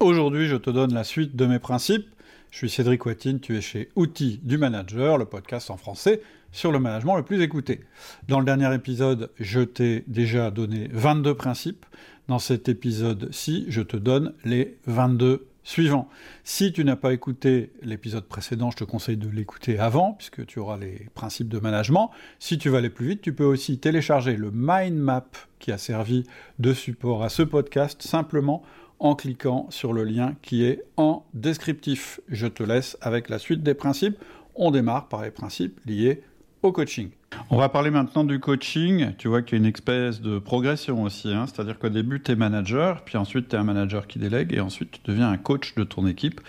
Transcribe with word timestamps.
Aujourd'hui, 0.00 0.46
je 0.46 0.56
te 0.56 0.70
donne 0.70 0.94
la 0.94 1.04
suite 1.04 1.36
de 1.36 1.44
mes 1.44 1.58
principes. 1.58 2.08
Je 2.50 2.56
suis 2.56 2.70
Cédric 2.70 3.04
Watine, 3.04 3.38
tu 3.38 3.58
es 3.58 3.60
chez 3.60 3.90
Outils 3.96 4.40
du 4.42 4.56
Manager, 4.56 5.18
le 5.18 5.26
podcast 5.26 5.70
en 5.70 5.76
français 5.76 6.22
sur 6.52 6.72
le 6.72 6.78
management 6.78 7.16
le 7.16 7.22
plus 7.22 7.42
écouté. 7.42 7.80
Dans 8.26 8.38
le 8.38 8.46
dernier 8.46 8.74
épisode, 8.74 9.30
je 9.38 9.60
t'ai 9.60 10.04
déjà 10.06 10.50
donné 10.50 10.88
22 10.94 11.34
principes. 11.34 11.84
Dans 12.28 12.38
cet 12.38 12.70
épisode-ci, 12.70 13.66
je 13.68 13.82
te 13.82 13.98
donne 13.98 14.32
les 14.42 14.78
22 14.86 15.46
suivants. 15.64 16.08
Si 16.44 16.72
tu 16.72 16.82
n'as 16.82 16.96
pas 16.96 17.12
écouté 17.12 17.70
l'épisode 17.82 18.24
précédent, 18.24 18.70
je 18.70 18.78
te 18.78 18.84
conseille 18.84 19.18
de 19.18 19.28
l'écouter 19.28 19.78
avant, 19.78 20.14
puisque 20.14 20.46
tu 20.46 20.60
auras 20.60 20.78
les 20.78 21.08
principes 21.14 21.48
de 21.48 21.58
management. 21.58 22.10
Si 22.38 22.56
tu 22.56 22.70
veux 22.70 22.78
aller 22.78 22.88
plus 22.88 23.08
vite, 23.08 23.20
tu 23.20 23.34
peux 23.34 23.44
aussi 23.44 23.78
télécharger 23.78 24.36
le 24.36 24.50
mind 24.50 24.96
map 24.96 25.26
qui 25.58 25.72
a 25.72 25.78
servi 25.78 26.24
de 26.58 26.72
support 26.72 27.22
à 27.22 27.28
ce 27.28 27.42
podcast 27.42 28.00
simplement 28.02 28.62
en 29.00 29.14
cliquant 29.14 29.66
sur 29.70 29.92
le 29.92 30.04
lien 30.04 30.34
qui 30.42 30.64
est 30.64 30.84
en 30.96 31.24
descriptif. 31.34 32.20
Je 32.28 32.46
te 32.46 32.62
laisse 32.62 32.96
avec 33.00 33.28
la 33.28 33.38
suite 33.38 33.62
des 33.62 33.74
principes. 33.74 34.18
On 34.54 34.70
démarre 34.70 35.08
par 35.08 35.22
les 35.22 35.30
principes 35.30 35.80
liés 35.86 36.22
au 36.62 36.70
coaching. 36.70 37.08
On 37.48 37.56
va 37.56 37.68
parler 37.68 37.90
maintenant 37.90 38.24
du 38.24 38.38
coaching. 38.38 39.14
Tu 39.16 39.28
vois 39.28 39.40
qu'il 39.42 39.58
y 39.58 39.60
a 39.60 39.64
une 39.64 39.72
espèce 39.72 40.20
de 40.20 40.38
progression 40.38 41.02
aussi. 41.02 41.32
Hein. 41.32 41.46
C'est-à-dire 41.46 41.78
qu'au 41.78 41.88
début, 41.88 42.20
tu 42.20 42.32
es 42.32 42.36
manager, 42.36 43.02
puis 43.04 43.16
ensuite, 43.16 43.48
tu 43.48 43.56
es 43.56 43.58
un 43.58 43.64
manager 43.64 44.06
qui 44.06 44.18
délègue, 44.18 44.52
et 44.52 44.60
ensuite, 44.60 44.90
tu 44.90 45.00
deviens 45.04 45.30
un 45.30 45.38
coach 45.38 45.74
de 45.74 45.84
ton 45.84 46.06
équipe. 46.06 46.40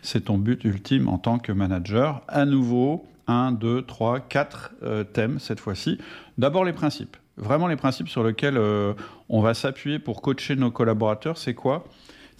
C'est 0.00 0.26
ton 0.26 0.38
but 0.38 0.64
ultime 0.64 1.08
en 1.08 1.18
tant 1.18 1.38
que 1.38 1.52
manager. 1.52 2.22
À 2.28 2.46
nouveau, 2.46 3.04
1, 3.26 3.52
2, 3.52 3.82
3, 3.82 4.20
4 4.20 4.74
thèmes 5.12 5.38
cette 5.38 5.60
fois-ci. 5.60 5.98
D'abord 6.38 6.64
les 6.64 6.72
principes 6.72 7.16
vraiment 7.38 7.66
les 7.66 7.76
principes 7.76 8.08
sur 8.08 8.24
lesquels 8.24 8.56
euh, 8.56 8.94
on 9.28 9.40
va 9.40 9.54
s'appuyer 9.54 9.98
pour 9.98 10.20
coacher 10.20 10.56
nos 10.56 10.70
collaborateurs, 10.70 11.38
c'est 11.38 11.54
quoi? 11.54 11.84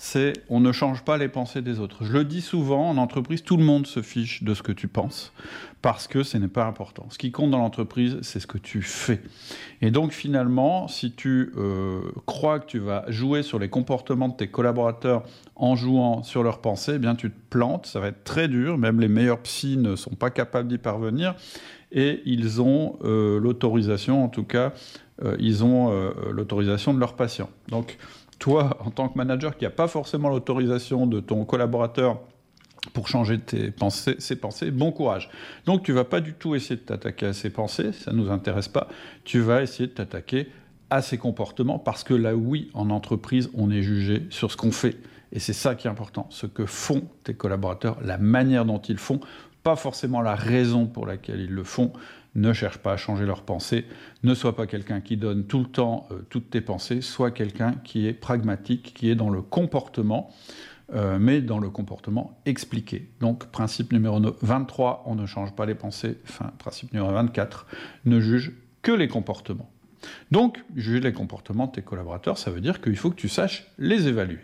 C'est 0.00 0.34
on 0.48 0.60
ne 0.60 0.70
change 0.70 1.02
pas 1.02 1.18
les 1.18 1.26
pensées 1.28 1.60
des 1.60 1.80
autres. 1.80 2.04
Je 2.04 2.12
le 2.12 2.24
dis 2.24 2.40
souvent, 2.40 2.88
en 2.88 2.98
entreprise, 2.98 3.42
tout 3.42 3.56
le 3.56 3.64
monde 3.64 3.84
se 3.84 4.00
fiche 4.00 4.44
de 4.44 4.54
ce 4.54 4.62
que 4.62 4.70
tu 4.70 4.86
penses, 4.86 5.32
parce 5.82 6.06
que 6.06 6.22
ce 6.22 6.38
n'est 6.38 6.46
pas 6.46 6.66
important. 6.66 7.06
Ce 7.10 7.18
qui 7.18 7.32
compte 7.32 7.50
dans 7.50 7.58
l'entreprise, 7.58 8.18
c'est 8.22 8.38
ce 8.38 8.46
que 8.46 8.58
tu 8.58 8.80
fais. 8.80 9.20
Et 9.82 9.90
donc 9.90 10.12
finalement, 10.12 10.86
si 10.86 11.10
tu 11.10 11.52
euh, 11.56 12.00
crois 12.26 12.60
que 12.60 12.66
tu 12.66 12.78
vas 12.78 13.06
jouer 13.08 13.42
sur 13.42 13.58
les 13.58 13.68
comportements 13.68 14.28
de 14.28 14.36
tes 14.36 14.46
collaborateurs 14.46 15.24
en 15.56 15.74
jouant 15.74 16.22
sur 16.22 16.44
leurs 16.44 16.60
pensées, 16.60 16.92
eh 16.94 16.98
bien 17.00 17.16
tu 17.16 17.32
te 17.32 17.38
plantes, 17.50 17.86
ça 17.86 17.98
va 17.98 18.06
être 18.06 18.22
très 18.22 18.46
dur, 18.46 18.78
même 18.78 19.00
les 19.00 19.08
meilleurs 19.08 19.40
psys 19.40 19.78
ne 19.78 19.96
sont 19.96 20.14
pas 20.14 20.30
capables 20.30 20.68
d'y 20.68 20.78
parvenir 20.78 21.34
et 21.92 22.22
ils 22.26 22.60
ont 22.60 22.98
euh, 23.04 23.38
l'autorisation, 23.40 24.24
en 24.24 24.28
tout 24.28 24.44
cas, 24.44 24.72
euh, 25.24 25.36
ils 25.38 25.64
ont 25.64 25.92
euh, 25.92 26.10
l'autorisation 26.30 26.94
de 26.94 27.00
leurs 27.00 27.14
patients. 27.14 27.50
Donc, 27.68 27.98
toi, 28.38 28.76
en 28.84 28.90
tant 28.90 29.08
que 29.08 29.16
manager 29.16 29.56
qui 29.56 29.64
n'a 29.64 29.70
pas 29.70 29.88
forcément 29.88 30.28
l'autorisation 30.28 31.06
de 31.06 31.20
ton 31.20 31.44
collaborateur 31.44 32.20
pour 32.92 33.08
changer 33.08 33.38
tes 33.38 33.70
pensées, 33.70 34.16
ses 34.18 34.36
pensées, 34.36 34.70
bon 34.70 34.92
courage. 34.92 35.28
Donc 35.66 35.82
tu 35.82 35.92
vas 35.92 36.04
pas 36.04 36.20
du 36.20 36.34
tout 36.34 36.54
essayer 36.54 36.76
de 36.76 36.80
t'attaquer 36.80 37.26
à 37.26 37.32
ses 37.32 37.50
pensées, 37.50 37.92
ça 37.92 38.12
ne 38.12 38.16
nous 38.16 38.30
intéresse 38.30 38.68
pas. 38.68 38.88
Tu 39.24 39.40
vas 39.40 39.62
essayer 39.62 39.88
de 39.88 39.92
t'attaquer 39.92 40.48
à 40.88 41.02
ses 41.02 41.18
comportements 41.18 41.78
parce 41.78 42.04
que 42.04 42.14
là, 42.14 42.34
oui, 42.34 42.70
en 42.74 42.90
entreprise, 42.90 43.50
on 43.54 43.70
est 43.70 43.82
jugé 43.82 44.22
sur 44.30 44.50
ce 44.50 44.56
qu'on 44.56 44.72
fait. 44.72 44.96
Et 45.32 45.40
c'est 45.40 45.52
ça 45.52 45.74
qui 45.74 45.86
est 45.86 45.90
important, 45.90 46.26
ce 46.30 46.46
que 46.46 46.64
font 46.64 47.02
tes 47.24 47.34
collaborateurs, 47.34 47.98
la 48.02 48.16
manière 48.16 48.64
dont 48.64 48.78
ils 48.78 48.96
font 48.96 49.20
pas 49.62 49.76
forcément 49.76 50.20
la 50.20 50.34
raison 50.34 50.86
pour 50.86 51.06
laquelle 51.06 51.40
ils 51.40 51.52
le 51.52 51.64
font. 51.64 51.92
Ne 52.34 52.52
cherche 52.52 52.78
pas 52.78 52.92
à 52.92 52.96
changer 52.96 53.26
leurs 53.26 53.42
pensées. 53.42 53.84
Ne 54.22 54.34
sois 54.34 54.54
pas 54.54 54.66
quelqu'un 54.66 55.00
qui 55.00 55.16
donne 55.16 55.44
tout 55.44 55.60
le 55.60 55.66
temps 55.66 56.06
euh, 56.10 56.20
toutes 56.30 56.50
tes 56.50 56.60
pensées. 56.60 57.00
Sois 57.00 57.30
quelqu'un 57.30 57.74
qui 57.84 58.06
est 58.06 58.12
pragmatique, 58.12 58.94
qui 58.94 59.10
est 59.10 59.14
dans 59.14 59.30
le 59.30 59.42
comportement, 59.42 60.30
euh, 60.94 61.18
mais 61.18 61.40
dans 61.40 61.58
le 61.58 61.70
comportement 61.70 62.38
expliqué. 62.46 63.10
Donc, 63.20 63.46
principe 63.46 63.92
numéro 63.92 64.20
23, 64.42 65.04
on 65.06 65.14
ne 65.14 65.26
change 65.26 65.52
pas 65.52 65.66
les 65.66 65.74
pensées. 65.74 66.18
Enfin, 66.24 66.52
principe 66.58 66.92
numéro 66.92 67.12
24, 67.12 67.66
ne 68.04 68.20
juge 68.20 68.52
que 68.82 68.92
les 68.92 69.08
comportements. 69.08 69.70
Donc, 70.30 70.62
juger 70.76 71.00
les 71.00 71.12
comportements 71.12 71.66
de 71.66 71.72
tes 71.72 71.82
collaborateurs, 71.82 72.38
ça 72.38 72.50
veut 72.50 72.60
dire 72.60 72.80
qu'il 72.80 72.96
faut 72.96 73.10
que 73.10 73.16
tu 73.16 73.28
saches 73.28 73.66
les 73.78 74.08
évaluer. 74.08 74.40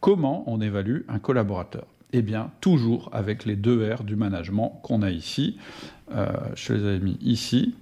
Comment 0.00 0.44
on 0.46 0.60
évalue 0.60 1.02
un 1.08 1.18
collaborateur? 1.18 1.86
Eh 2.12 2.22
bien, 2.22 2.50
toujours 2.60 3.10
avec 3.12 3.44
les 3.44 3.56
deux 3.56 3.92
R 3.92 4.04
du 4.04 4.16
management 4.16 4.80
qu'on 4.82 5.02
a 5.02 5.10
ici. 5.10 5.58
Euh, 6.12 6.28
je 6.54 6.72
les 6.72 6.96
ai 6.96 7.00
mis 7.00 7.18
ici. 7.20 7.74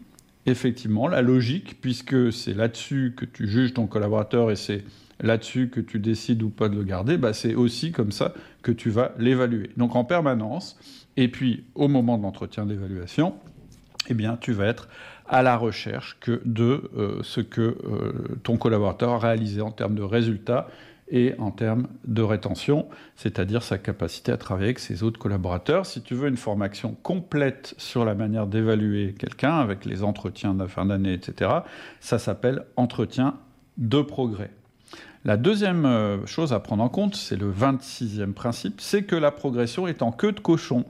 Effectivement, 0.46 1.08
la 1.08 1.22
logique, 1.22 1.80
puisque 1.80 2.32
c'est 2.32 2.54
là-dessus 2.54 3.14
que 3.16 3.24
tu 3.24 3.48
juges 3.48 3.74
ton 3.74 3.86
collaborateur 3.86 4.50
et 4.50 4.56
c'est 4.56 4.84
là-dessus 5.20 5.68
que 5.68 5.80
tu 5.80 5.98
décides 5.98 6.42
ou 6.42 6.50
pas 6.50 6.68
de 6.68 6.74
le 6.74 6.84
garder, 6.84 7.16
bah 7.16 7.32
c'est 7.32 7.54
aussi 7.54 7.92
comme 7.92 8.12
ça 8.12 8.34
que 8.62 8.72
tu 8.72 8.90
vas 8.90 9.12
l'évaluer. 9.18 9.70
Donc 9.76 9.96
en 9.96 10.04
permanence, 10.04 10.78
et 11.16 11.28
puis 11.28 11.64
au 11.74 11.88
moment 11.88 12.18
de 12.18 12.22
l'entretien 12.22 12.66
d'évaluation, 12.66 13.34
eh 14.08 14.14
bien, 14.14 14.36
tu 14.36 14.52
vas 14.52 14.66
être 14.66 14.88
à 15.26 15.42
la 15.42 15.56
recherche 15.56 16.18
que 16.20 16.42
de 16.44 16.90
euh, 16.96 17.20
ce 17.22 17.40
que 17.40 17.60
euh, 17.60 18.36
ton 18.42 18.56
collaborateur 18.56 19.12
a 19.12 19.18
réalisé 19.18 19.60
en 19.60 19.70
termes 19.70 19.94
de 19.94 20.02
résultats 20.02 20.68
et 21.08 21.34
en 21.38 21.50
termes 21.50 21.88
de 22.06 22.22
rétention, 22.22 22.86
c'est-à-dire 23.16 23.62
sa 23.62 23.78
capacité 23.78 24.32
à 24.32 24.36
travailler 24.36 24.68
avec 24.68 24.78
ses 24.78 25.02
autres 25.02 25.18
collaborateurs. 25.18 25.86
Si 25.86 26.02
tu 26.02 26.14
veux 26.14 26.28
une 26.28 26.36
formation 26.36 26.96
complète 27.02 27.74
sur 27.78 28.04
la 28.04 28.14
manière 28.14 28.46
d'évaluer 28.46 29.14
quelqu'un, 29.18 29.58
avec 29.58 29.84
les 29.84 30.02
entretiens 30.02 30.54
de 30.54 30.66
fin 30.66 30.86
d'année, 30.86 31.12
etc., 31.12 31.50
ça 32.00 32.18
s'appelle 32.18 32.64
entretien 32.76 33.36
de 33.76 34.00
progrès. 34.00 34.50
La 35.26 35.36
deuxième 35.38 35.86
euh, 35.86 36.26
chose 36.26 36.52
à 36.52 36.60
prendre 36.60 36.82
en 36.82 36.90
compte, 36.90 37.14
c'est 37.14 37.36
le 37.36 37.50
26e 37.50 38.32
principe, 38.32 38.80
c'est 38.80 39.04
que 39.04 39.16
la 39.16 39.30
progression 39.30 39.88
est 39.88 40.02
en 40.02 40.12
queue 40.12 40.32
de 40.32 40.40
cochon. 40.40 40.84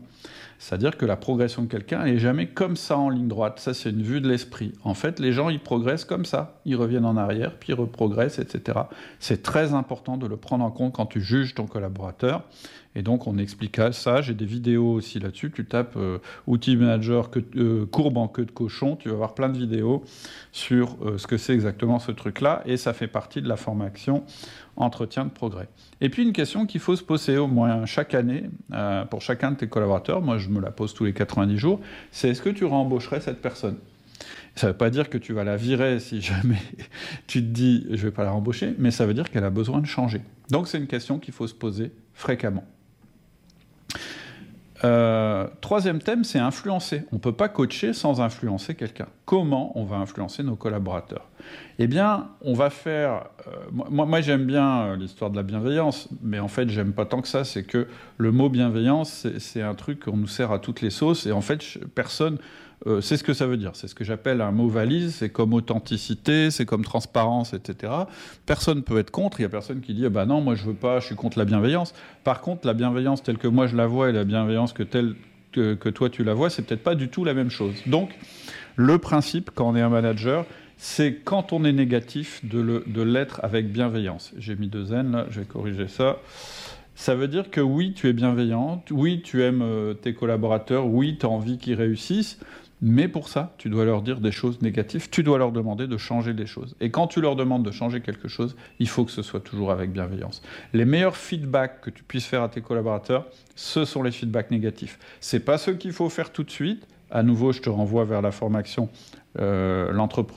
C'est-à-dire 0.65 0.97
que 0.97 1.05
la 1.05 1.17
progression 1.17 1.61
de 1.61 1.67
quelqu'un 1.67 2.05
n'est 2.05 2.17
jamais 2.17 2.47
comme 2.47 2.77
ça 2.77 2.97
en 2.97 3.11
ligne 3.11 3.29
droite. 3.29 3.61
Ça, 3.61 3.75
c'est 3.75 3.91
une 3.91 4.01
vue 4.01 4.23
de 4.23 4.29
l'esprit. 4.31 4.73
En 4.83 4.95
fait, 4.95 5.21
les 5.21 5.31
gens, 5.31 5.51
ils 5.51 5.61
progressent 5.61 6.07
comme 6.07 6.25
ça. 6.25 6.59
Ils 6.65 6.77
reviennent 6.77 7.05
en 7.05 7.19
arrière, 7.19 7.59
puis 7.59 7.75
ils 7.75 7.79
reprogressent, 7.79 8.39
etc. 8.39 8.79
C'est 9.19 9.43
très 9.43 9.75
important 9.75 10.17
de 10.17 10.27
le 10.27 10.39
prendre 10.39 10.65
en 10.65 10.71
compte 10.71 10.95
quand 10.95 11.05
tu 11.05 11.21
juges 11.21 11.55
ton 11.55 11.67
collaborateur. 11.67 12.45
Et 12.97 13.03
donc, 13.03 13.27
on 13.27 13.39
explique 13.39 13.81
ça. 13.93 14.23
J'ai 14.23 14.35
des 14.35 14.45
vidéos 14.45 14.93
aussi 14.93 15.19
là-dessus. 15.19 15.51
Tu 15.51 15.65
tapes 15.65 15.97
euh, 15.97 16.19
outil 16.47 16.77
manager 16.77 17.31
euh, 17.57 17.87
courbe 17.87 18.19
en 18.19 18.29
queue 18.29 18.45
de 18.45 18.53
cochon. 18.53 18.97
Tu 18.97 19.09
vas 19.09 19.17
voir 19.17 19.35
plein 19.35 19.49
de 19.49 19.59
vidéos 19.59 20.05
sur 20.53 20.97
euh, 21.03 21.19
ce 21.19 21.27
que 21.27 21.37
c'est 21.37 21.55
exactement 21.55 21.99
ce 21.99 22.13
truc-là. 22.13 22.63
Et 22.67 22.77
ça 22.77 22.93
fait 22.93 23.09
partie 23.09 23.43
de 23.43 23.49
la 23.49 23.57
formation 23.57 24.25
entretien 24.77 25.25
de 25.25 25.31
progrès. 25.31 25.69
Et 26.01 26.09
puis, 26.09 26.23
une 26.23 26.33
question 26.33 26.67
qu'il 26.67 26.81
faut 26.81 26.97
se 26.97 27.03
poser 27.03 27.37
au 27.37 27.47
moins 27.47 27.87
chaque 27.87 28.13
année 28.13 28.51
pour 29.09 29.23
chacun 29.23 29.53
de 29.53 29.57
tes 29.57 29.69
collaborateurs. 29.69 30.21
Moi, 30.21 30.39
je 30.39 30.49
me 30.55 30.61
la 30.61 30.71
pose 30.71 30.95
tous 30.95 31.05
les 31.05 31.13
90 31.13 31.59
jours. 31.59 31.81
C'est 32.11 32.31
est-ce 32.31 32.43
que 32.43 32.51
tu 32.51 32.65
rembaucherais 32.65 33.21
cette 33.21 33.43
personne? 33.43 33.77
Ça 34.57 34.69
ne 34.69 34.73
veut 34.73 34.79
pas 34.79 34.91
dire 34.91 35.11
que 35.11 35.19
tu 35.19 35.33
vas 35.33 35.45
la 35.45 35.57
virer 35.57 35.99
si 35.99 36.21
jamais 36.21 36.63
tu 37.27 37.41
te 37.41 37.47
dis 37.47 37.87
je 37.91 37.93
ne 37.93 37.97
vais 37.97 38.11
pas 38.11 38.25
la 38.25 38.31
rembaucher, 38.31 38.75
mais 38.79 38.91
ça 38.91 39.07
veut 39.07 39.15
dire 39.15 39.31
qu'elle 39.31 39.45
a 39.45 39.51
besoin 39.51 39.81
de 39.81 39.87
changer. 39.87 40.23
Donc 40.51 40.69
c'est 40.69 40.79
une 40.79 40.87
question 40.87 41.19
qu'il 41.19 41.35
faut 41.35 41.47
se 41.47 41.55
poser 41.55 41.93
fréquemment. 42.13 42.65
Euh, 44.85 45.47
troisième 45.63 46.01
thème, 46.01 46.25
c'est 46.25 46.39
influencer. 46.39 47.05
On 47.11 47.17
ne 47.17 47.21
peut 47.21 47.33
pas 47.33 47.49
coacher 47.49 47.95
sans 47.95 48.21
influencer 48.21 48.75
quelqu'un. 48.75 49.07
Comment 49.25 49.73
on 49.79 49.85
va 49.85 49.97
influencer 49.97 50.43
nos 50.43 50.57
collaborateurs? 50.57 51.27
Eh 51.79 51.87
bien, 51.87 52.29
on 52.43 52.53
va 52.53 52.69
faire... 52.69 53.25
Euh, 53.47 53.51
moi, 53.73 54.05
moi 54.05 54.21
j'aime 54.21 54.45
bien 54.45 54.83
euh, 54.83 54.97
l'histoire 54.97 55.31
de 55.31 55.37
la 55.37 55.43
bienveillance, 55.43 56.09
mais 56.23 56.39
en 56.39 56.49
fait, 56.49 56.69
j'aime 56.69 56.93
pas 56.93 57.07
tant 57.07 57.23
que 57.23 57.29
ça. 57.29 57.45
C'est 57.45 57.65
que 57.65 57.89
le 58.19 58.31
mot 58.31 58.51
bienveillance, 58.51 59.27
c'est 59.39 59.63
un 59.63 59.75
truc 59.75 60.05
qu'on 60.05 60.19
nous 60.19 60.27
sert 60.27 60.53
à 60.53 60.59
toutes 60.59 60.83
les 60.83 60.91
sauces, 60.91 61.27
et 61.27 61.33
en 61.33 61.41
fait, 61.41 61.63
personne 61.95 62.39
euh, 62.87 63.01
c'est 63.01 63.17
ce 63.17 63.25
que 63.25 63.33
ça 63.33 63.47
veut 63.47 63.57
dire. 63.57 63.71
C'est 63.75 63.89
ce 63.89 63.95
que 63.95 64.05
j'appelle 64.05 64.41
un 64.41 64.51
mot 64.51 64.69
valise. 64.69 65.15
C'est 65.17 65.31
comme 65.31 65.55
authenticité, 65.55 66.51
c'est 66.51 66.67
comme 66.67 66.85
transparence, 66.85 67.55
etc. 67.55 67.93
Personne 68.47 68.79
ne 68.79 68.83
peut 68.83 68.99
être 68.99 69.11
contre. 69.11 69.41
Il 69.41 69.43
n'y 69.43 69.47
a 69.47 69.51
personne 69.51 69.81
qui 69.81 69.95
dit, 69.95 70.09
bah 70.09 70.27
non, 70.27 70.41
moi 70.41 70.55
je 70.55 70.65
veux 70.65 70.75
pas, 70.75 71.01
je 71.01 71.07
suis 71.07 71.15
contre 71.15 71.39
la 71.39 71.45
bienveillance. 71.45 71.95
Par 72.25 72.41
contre, 72.41 72.67
la 72.67 72.75
bienveillance 72.75 73.23
telle 73.23 73.39
que 73.39 73.49
moi 73.49 73.67
je 73.67 73.77
la 73.77 73.87
vois 73.87 74.11
et 74.11 74.13
la 74.13 74.25
bienveillance 74.25 74.73
que 74.73 74.83
telle 74.83 75.15
que, 75.53 75.89
toi 75.89 76.11
tu 76.11 76.25
la 76.25 76.35
vois, 76.35 76.51
c'est 76.51 76.63
peut-être 76.63 76.83
pas 76.83 76.97
du 76.97 77.09
tout 77.09 77.25
la 77.25 77.33
même 77.33 77.51
chose. 77.51 77.75
Donc, 77.87 78.11
le 78.75 78.99
principe 78.99 79.53
quand 79.55 79.69
on 79.69 79.77
est 79.77 79.81
un 79.81 79.89
manager, 79.89 80.47
c'est 80.77 81.21
quand 81.23 81.53
on 81.53 81.65
est 81.65 81.73
négatif 81.73 82.45
de 82.45 83.03
l'être 83.03 83.39
avec 83.45 83.71
bienveillance. 83.71 84.33
J'ai 84.37 84.57
mis 84.57 84.67
deux 84.67 84.93
N 84.93 85.13
là, 85.13 85.27
je 85.31 85.41
vais 85.41 85.47
corriger 85.47 85.87
ça. 85.87 86.19
Ça 86.97 87.15
veut 87.15 87.29
dire 87.29 87.51
que 87.51 87.61
oui, 87.61 87.93
tu 87.93 88.09
es 88.09 88.13
bienveillante, 88.13 88.89
oui, 88.93 89.21
tu 89.23 89.43
aimes 89.43 89.63
euh, 89.63 89.95
tes 89.95 90.15
collaborateurs, 90.15 90.87
oui, 90.87 91.17
tu 91.19 91.27
as 91.27 91.29
envie 91.29 91.59
qu'ils 91.59 91.75
réussissent, 91.75 92.39
mais 92.87 93.09
pour 93.09 93.31
ça, 93.31 93.55
tu 93.57 93.71
dois 93.71 93.87
leur 93.87 94.03
dire 94.03 94.21
des 94.21 94.31
choses 94.31 94.61
négatives, 94.61 95.09
tu 95.09 95.23
dois 95.23 95.39
leur 95.39 95.53
demander 95.53 95.87
de 95.87 95.97
changer 95.97 96.35
des 96.35 96.45
choses. 96.45 96.77
Et 96.83 96.91
quand 96.91 97.07
tu 97.07 97.23
leur 97.23 97.35
demandes 97.35 97.65
de 97.65 97.71
changer 97.71 98.03
quelque 98.03 98.29
chose, 98.29 98.57
il 98.79 98.87
faut 98.89 99.07
que 99.07 99.11
ce 99.11 99.23
soit 99.23 99.41
toujours 99.41 99.71
avec 99.71 99.91
bienveillance. 99.91 100.43
Les 100.75 100.85
meilleurs 100.85 101.17
feedbacks 101.17 101.81
que 101.81 101.89
tu 101.89 102.03
puisses 102.03 102.27
faire 102.27 102.43
à 102.43 102.51
tes 102.51 102.61
collaborateurs, 102.61 103.27
ce 103.57 103.87
sont 103.87 104.03
les 104.03 104.11
feedbacks 104.11 104.51
négatifs. 104.51 104.99
C'est 105.21 105.41
pas 105.41 105.57
ceux 105.57 105.73
qu'il 105.73 105.93
faut 105.93 106.11
faire 106.11 106.31
tout 106.31 106.43
de 106.43 106.51
suite. 106.51 106.87
À 107.11 107.23
nouveau, 107.23 107.53
je 107.53 107.63
te 107.63 107.71
renvoie 107.71 108.05
vers 108.05 108.21
la 108.21 108.33
formation 108.33 108.91
euh, 109.41 109.93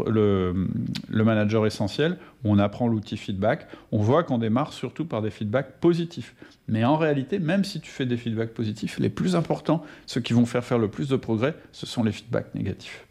le, 0.08 1.24
manager 1.24 1.66
essentiel, 1.66 2.18
on 2.44 2.58
apprend 2.60 2.88
l'outil 2.88 3.18
feedback, 3.18 3.68
on 3.92 4.00
voit 4.00 4.24
qu'on 4.24 4.38
démarre 4.38 4.74
surtout 4.74 5.06
par 5.06 5.22
des 5.22 5.30
feedbacks 5.30 5.80
positifs. 5.80 6.36
Mais 6.68 6.84
en 6.84 6.98
réalité, 6.98 7.40
même 7.40 7.64
si 7.64 7.80
tu 7.80 7.92
fais 7.92 8.06
des 8.06 8.18
feedbacks 8.18 8.54
positifs, 8.54 9.00
les 9.00 9.10
plus 9.10 9.36
importants, 9.36 9.84
ceux 10.06 10.22
qui 10.22 10.34
vont 10.34 10.46
faire 10.46 10.64
faire 10.64 10.80
le 10.80 10.90
plus 10.90 11.10
de 11.10 11.16
progrès, 11.16 11.56
ce 11.72 11.86
sont 11.86 12.04
les 12.04 12.12
feedbacks 12.12 12.54
négatifs. 12.56 13.06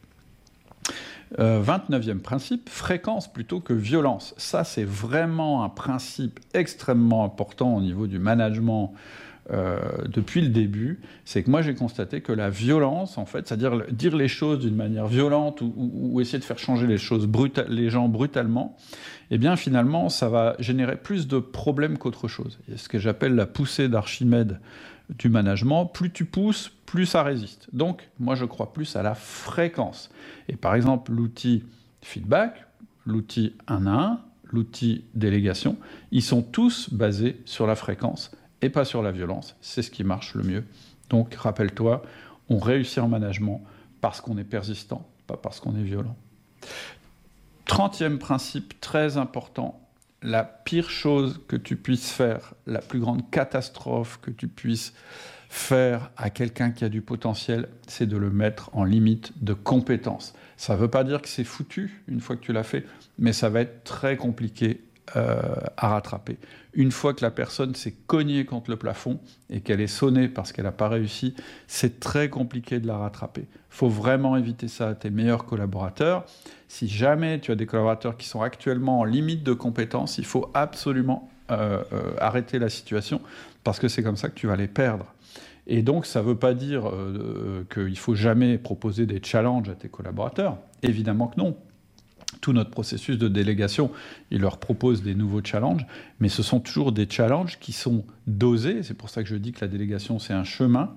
29e 1.38 2.10
euh, 2.10 2.14
principe, 2.14 2.68
fréquence 2.68 3.32
plutôt 3.32 3.60
que 3.60 3.72
violence. 3.72 4.34
Ça, 4.36 4.64
c'est 4.64 4.84
vraiment 4.84 5.64
un 5.64 5.68
principe 5.68 6.38
extrêmement 6.54 7.24
important 7.24 7.74
au 7.74 7.80
niveau 7.80 8.06
du 8.06 8.18
management 8.18 8.94
euh, 9.52 9.78
depuis 10.08 10.40
le 10.40 10.48
début, 10.48 11.00
c'est 11.24 11.42
que 11.42 11.50
moi 11.50 11.62
j'ai 11.62 11.74
constaté 11.74 12.20
que 12.20 12.32
la 12.32 12.50
violence, 12.50 13.16
en 13.16 13.26
fait, 13.26 13.46
c'est-à-dire 13.46 13.84
dire 13.92 14.16
les 14.16 14.28
choses 14.28 14.58
d'une 14.58 14.74
manière 14.74 15.06
violente 15.06 15.60
ou, 15.60 16.20
essayer 16.20 16.38
de 16.38 16.44
faire 16.44 16.58
changer 16.58 16.86
les 16.86 16.98
choses 16.98 17.28
les 17.68 17.90
gens 17.90 18.08
brutalement, 18.08 18.76
eh 19.30 19.38
bien 19.38 19.56
finalement 19.56 20.08
ça 20.08 20.28
va 20.28 20.56
générer 20.58 20.96
plus 20.96 21.28
de 21.28 21.38
problèmes 21.38 21.96
qu'autre 21.98 22.26
chose. 22.26 22.58
C'est 22.68 22.78
ce 22.78 22.88
que 22.88 22.98
j'appelle 22.98 23.34
la 23.34 23.46
poussée 23.46 23.88
d'Archimède 23.88 24.60
du 25.10 25.28
management. 25.28 25.86
Plus 25.86 26.10
tu 26.10 26.24
pousses, 26.24 26.72
plus 26.84 27.06
ça 27.06 27.22
résiste. 27.22 27.68
Donc 27.72 28.08
moi 28.18 28.34
je 28.34 28.44
crois 28.44 28.72
plus 28.72 28.96
à 28.96 29.02
la 29.02 29.14
fréquence. 29.14 30.10
Et 30.48 30.56
par 30.56 30.74
exemple 30.74 31.12
l'outil 31.12 31.62
feedback, 32.02 32.66
l'outil 33.04 33.54
1 33.68 33.86
à 33.86 33.90
1, 33.90 34.20
l'outil 34.50 35.04
délégation, 35.14 35.76
ils 36.10 36.22
sont 36.22 36.42
tous 36.42 36.92
basés 36.92 37.40
sur 37.44 37.66
la 37.68 37.76
fréquence 37.76 38.32
et 38.62 38.70
pas 38.70 38.84
sur 38.84 39.02
la 39.02 39.12
violence. 39.12 39.56
C'est 39.60 39.82
ce 39.82 39.90
qui 39.90 40.04
marche 40.04 40.34
le 40.34 40.42
mieux. 40.42 40.64
Donc 41.10 41.34
rappelle-toi, 41.34 42.02
on 42.48 42.58
réussit 42.58 42.98
en 42.98 43.08
management 43.08 43.62
parce 44.00 44.20
qu'on 44.20 44.38
est 44.38 44.44
persistant, 44.44 45.06
pas 45.26 45.36
parce 45.36 45.60
qu'on 45.60 45.76
est 45.76 45.82
violent. 45.82 46.16
Trentième 47.64 48.18
principe 48.18 48.80
très 48.80 49.16
important, 49.16 49.80
la 50.22 50.44
pire 50.44 50.90
chose 50.90 51.40
que 51.48 51.56
tu 51.56 51.76
puisses 51.76 52.10
faire, 52.10 52.54
la 52.66 52.80
plus 52.80 53.00
grande 53.00 53.28
catastrophe 53.30 54.18
que 54.22 54.30
tu 54.30 54.48
puisses 54.48 54.94
faire 55.48 56.10
à 56.16 56.30
quelqu'un 56.30 56.70
qui 56.70 56.84
a 56.84 56.88
du 56.88 57.02
potentiel, 57.02 57.68
c'est 57.86 58.06
de 58.06 58.16
le 58.16 58.30
mettre 58.30 58.70
en 58.72 58.84
limite 58.84 59.32
de 59.42 59.52
compétence. 59.52 60.34
Ça 60.56 60.74
ne 60.74 60.78
veut 60.78 60.88
pas 60.88 61.04
dire 61.04 61.22
que 61.22 61.28
c'est 61.28 61.44
foutu 61.44 62.02
une 62.08 62.20
fois 62.20 62.36
que 62.36 62.40
tu 62.40 62.52
l'as 62.52 62.62
fait, 62.62 62.84
mais 63.18 63.32
ça 63.32 63.48
va 63.48 63.60
être 63.60 63.84
très 63.84 64.16
compliqué 64.16 64.80
euh, 65.14 65.40
à 65.76 65.88
rattraper. 65.90 66.36
Une 66.74 66.90
fois 66.90 67.14
que 67.14 67.22
la 67.24 67.30
personne 67.30 67.76
s'est 67.76 67.94
cognée 68.08 68.44
contre 68.44 68.70
le 68.70 68.76
plafond 68.76 69.20
et 69.50 69.60
qu'elle 69.60 69.80
est 69.80 69.86
sonnée 69.86 70.26
parce 70.26 70.50
qu'elle 70.50 70.64
n'a 70.64 70.72
pas 70.72 70.88
réussi, 70.88 71.36
c'est 71.68 72.00
très 72.00 72.28
compliqué 72.28 72.80
de 72.80 72.88
la 72.88 72.98
rattraper. 72.98 73.42
Il 73.42 73.76
faut 73.76 73.88
vraiment 73.88 74.36
éviter 74.36 74.66
ça 74.66 74.88
à 74.88 74.94
tes 74.96 75.10
meilleurs 75.10 75.44
collaborateurs. 75.44 76.24
Si 76.66 76.88
jamais 76.88 77.38
tu 77.38 77.52
as 77.52 77.54
des 77.54 77.66
collaborateurs 77.66 78.16
qui 78.16 78.26
sont 78.26 78.42
actuellement 78.42 78.98
en 78.98 79.04
limite 79.04 79.44
de 79.44 79.52
compétences, 79.52 80.18
il 80.18 80.26
faut 80.26 80.50
absolument 80.54 81.30
euh, 81.52 81.84
euh, 81.92 82.14
arrêter 82.18 82.58
la 82.58 82.68
situation 82.68 83.20
parce 83.62 83.78
que 83.78 83.86
c'est 83.86 84.02
comme 84.02 84.16
ça 84.16 84.28
que 84.28 84.34
tu 84.34 84.48
vas 84.48 84.56
les 84.56 84.66
perdre. 84.66 85.06
Et 85.68 85.82
donc, 85.82 86.04
ça 86.04 86.20
ne 86.20 86.26
veut 86.26 86.36
pas 86.36 86.52
dire 86.52 86.90
qu'il 87.72 87.98
faut 87.98 88.14
jamais 88.14 88.58
proposer 88.58 89.06
des 89.06 89.20
challenges 89.22 89.68
à 89.68 89.74
tes 89.74 89.88
collaborateurs. 89.88 90.58
Évidemment 90.82 91.28
que 91.28 91.38
non 91.38 91.56
tout 92.40 92.52
notre 92.52 92.70
processus 92.70 93.18
de 93.18 93.28
délégation, 93.28 93.90
il 94.30 94.40
leur 94.40 94.58
propose 94.58 95.02
des 95.02 95.14
nouveaux 95.14 95.42
challenges, 95.42 95.86
mais 96.20 96.28
ce 96.28 96.42
sont 96.42 96.60
toujours 96.60 96.92
des 96.92 97.08
challenges 97.08 97.58
qui 97.58 97.72
sont 97.72 98.04
dosés. 98.26 98.82
C'est 98.82 98.94
pour 98.94 99.10
ça 99.10 99.22
que 99.22 99.28
je 99.28 99.36
dis 99.36 99.52
que 99.52 99.60
la 99.60 99.68
délégation, 99.68 100.18
c'est 100.18 100.32
un 100.32 100.44
chemin, 100.44 100.94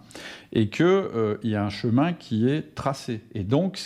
et 0.54 0.70
qu'il 0.70 0.86
euh, 0.86 1.38
y 1.44 1.56
a 1.56 1.64
un 1.64 1.70
chemin 1.70 2.14
qui 2.14 2.50
est 2.50 2.76
tracé. 2.76 3.22
Et 3.34 3.44
donc, 3.44 3.80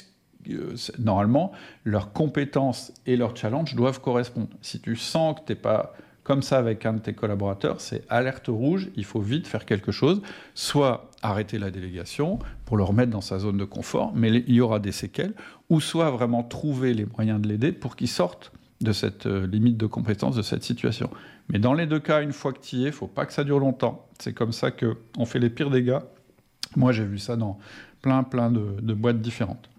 euh, 0.49 0.75
normalement, 0.99 1.51
leurs 1.83 2.13
compétences 2.13 2.93
et 3.05 3.17
leurs 3.17 3.35
challenges 3.35 3.75
doivent 3.75 4.01
correspondre. 4.01 4.49
Si 4.61 4.79
tu 4.79 4.95
sens 4.95 5.39
que 5.39 5.45
tu 5.45 5.51
n'es 5.51 5.59
pas 5.59 5.93
comme 6.23 6.41
ça 6.41 6.57
avec 6.57 6.85
un 6.85 6.93
de 6.93 6.99
tes 6.99 7.13
collaborateurs, 7.13 7.81
c'est 7.81 8.03
alerte 8.09 8.47
rouge, 8.47 8.89
il 8.95 9.03
faut 9.03 9.19
vite 9.19 9.47
faire 9.47 9.65
quelque 9.65 9.91
chose, 9.91 10.21
soit 10.53 11.09
arrêter 11.21 11.59
la 11.59 11.69
délégation 11.69 12.39
pour 12.65 12.77
le 12.77 12.83
remettre 12.83 13.11
dans 13.11 13.21
sa 13.21 13.39
zone 13.39 13.57
de 13.57 13.65
confort, 13.65 14.13
mais 14.15 14.29
il 14.29 14.53
y 14.53 14.61
aura 14.61 14.79
des 14.79 14.91
séquelles, 14.91 15.33
ou 15.69 15.81
soit 15.81 16.11
vraiment 16.11 16.43
trouver 16.43 16.93
les 16.93 17.05
moyens 17.05 17.41
de 17.41 17.47
l'aider 17.47 17.71
pour 17.71 17.95
qu'il 17.95 18.07
sorte 18.07 18.51
de 18.81 18.91
cette 18.91 19.25
euh, 19.27 19.47
limite 19.47 19.77
de 19.77 19.85
compétence, 19.85 20.35
de 20.35 20.41
cette 20.41 20.63
situation. 20.63 21.09
Mais 21.49 21.59
dans 21.59 21.73
les 21.73 21.85
deux 21.85 21.99
cas, 21.99 22.21
une 22.21 22.33
fois 22.33 22.53
que 22.53 22.59
tu 22.59 22.77
y 22.77 22.83
es, 22.83 22.87
il 22.87 22.93
faut 22.93 23.07
pas 23.07 23.25
que 23.25 23.33
ça 23.33 23.43
dure 23.43 23.59
longtemps. 23.59 24.07
C'est 24.19 24.33
comme 24.33 24.51
ça 24.51 24.71
qu'on 24.71 25.25
fait 25.25 25.39
les 25.39 25.49
pires 25.49 25.69
dégâts. 25.69 25.99
Moi, 26.75 26.91
j'ai 26.91 27.05
vu 27.05 27.17
ça 27.17 27.35
dans 27.35 27.59
plein, 28.01 28.23
plein 28.23 28.51
de 28.51 28.93
boîtes 28.93 29.21
différentes. 29.21 29.69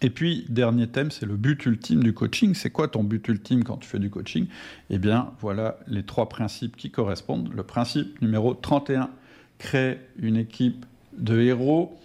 Et 0.00 0.10
puis, 0.10 0.46
dernier 0.48 0.86
thème, 0.86 1.10
c'est 1.10 1.26
le 1.26 1.36
but 1.36 1.66
ultime 1.66 2.02
du 2.02 2.14
coaching. 2.14 2.54
C'est 2.54 2.70
quoi 2.70 2.88
ton 2.88 3.02
but 3.02 3.26
ultime 3.28 3.64
quand 3.64 3.78
tu 3.78 3.88
fais 3.88 3.98
du 3.98 4.10
coaching? 4.10 4.46
Eh 4.90 4.98
bien, 4.98 5.32
voilà 5.40 5.78
les 5.88 6.04
trois 6.04 6.28
principes 6.28 6.76
qui 6.76 6.90
correspondent. 6.90 7.52
Le 7.52 7.62
principe 7.64 8.20
numéro 8.22 8.54
31, 8.54 9.10
créer 9.58 9.98
une 10.18 10.36
équipe 10.36 10.86
de 11.16 11.40
héros. 11.40 11.98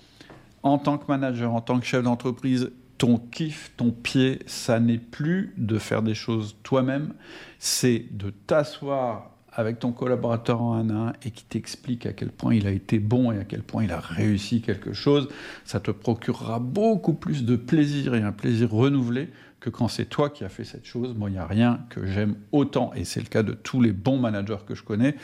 En 0.63 0.77
tant 0.77 0.97
que 0.97 1.05
manager, 1.07 1.53
en 1.53 1.61
tant 1.61 1.79
que 1.79 1.85
chef 1.85 2.03
d'entreprise, 2.03 2.71
ton 2.97 3.17
kiff, 3.17 3.71
ton 3.75 3.91
pied, 3.91 4.39
ça 4.45 4.79
n'est 4.79 4.97
plus 4.97 5.53
de 5.57 5.77
faire 5.77 6.01
des 6.01 6.15
choses 6.15 6.55
toi-même, 6.63 7.13
c'est 7.59 8.05
de 8.11 8.29
t'asseoir 8.29 9.32
avec 9.55 9.79
ton 9.79 9.91
collaborateur 9.91 10.61
en 10.61 10.73
un 10.73 10.89
à 10.89 11.09
un 11.09 11.13
et 11.23 11.31
qui 11.31 11.43
t'explique 11.43 12.05
à 12.05 12.13
quel 12.13 12.29
point 12.29 12.55
il 12.55 12.67
a 12.67 12.71
été 12.71 12.99
bon 12.99 13.31
et 13.31 13.39
à 13.39 13.43
quel 13.43 13.61
point 13.61 13.83
il 13.83 13.91
a 13.91 13.99
réussi 13.99 14.61
quelque 14.61 14.93
chose, 14.93 15.29
ça 15.65 15.79
te 15.79 15.91
procurera 15.91 16.59
beaucoup 16.59 17.13
plus 17.13 17.45
de 17.45 17.55
plaisir 17.55 18.15
et 18.15 18.21
un 18.21 18.31
plaisir 18.31 18.71
renouvelé 18.71 19.29
que 19.59 19.69
quand 19.69 19.87
c'est 19.87 20.05
toi 20.05 20.29
qui 20.29 20.43
as 20.43 20.49
fait 20.49 20.65
cette 20.65 20.85
chose. 20.85 21.15
Moi, 21.15 21.29
il 21.29 21.33
n'y 21.33 21.39
a 21.39 21.47
rien 21.47 21.79
que 21.89 22.05
j'aime 22.05 22.35
autant, 22.51 22.91
et 22.95 23.05
c'est 23.05 23.21
le 23.21 23.27
cas 23.27 23.43
de 23.43 23.53
tous 23.53 23.79
les 23.79 23.93
bons 23.93 24.17
managers 24.17 24.57
que 24.67 24.75
je 24.75 24.83
connais, 24.83 25.15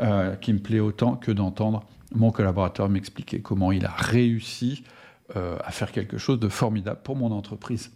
euh, 0.00 0.34
qui 0.36 0.54
me 0.54 0.60
plaît 0.60 0.80
autant 0.80 1.16
que 1.16 1.30
d'entendre 1.30 1.84
mon 2.14 2.30
collaborateur 2.30 2.88
m'expliquer 2.88 3.40
comment 3.40 3.70
il 3.70 3.84
a 3.84 3.90
réussi 3.90 4.82
euh, 5.36 5.58
à 5.64 5.70
faire 5.72 5.92
quelque 5.92 6.16
chose 6.16 6.40
de 6.40 6.48
formidable 6.48 7.00
pour 7.04 7.16
mon 7.16 7.32
entreprise. 7.32 7.90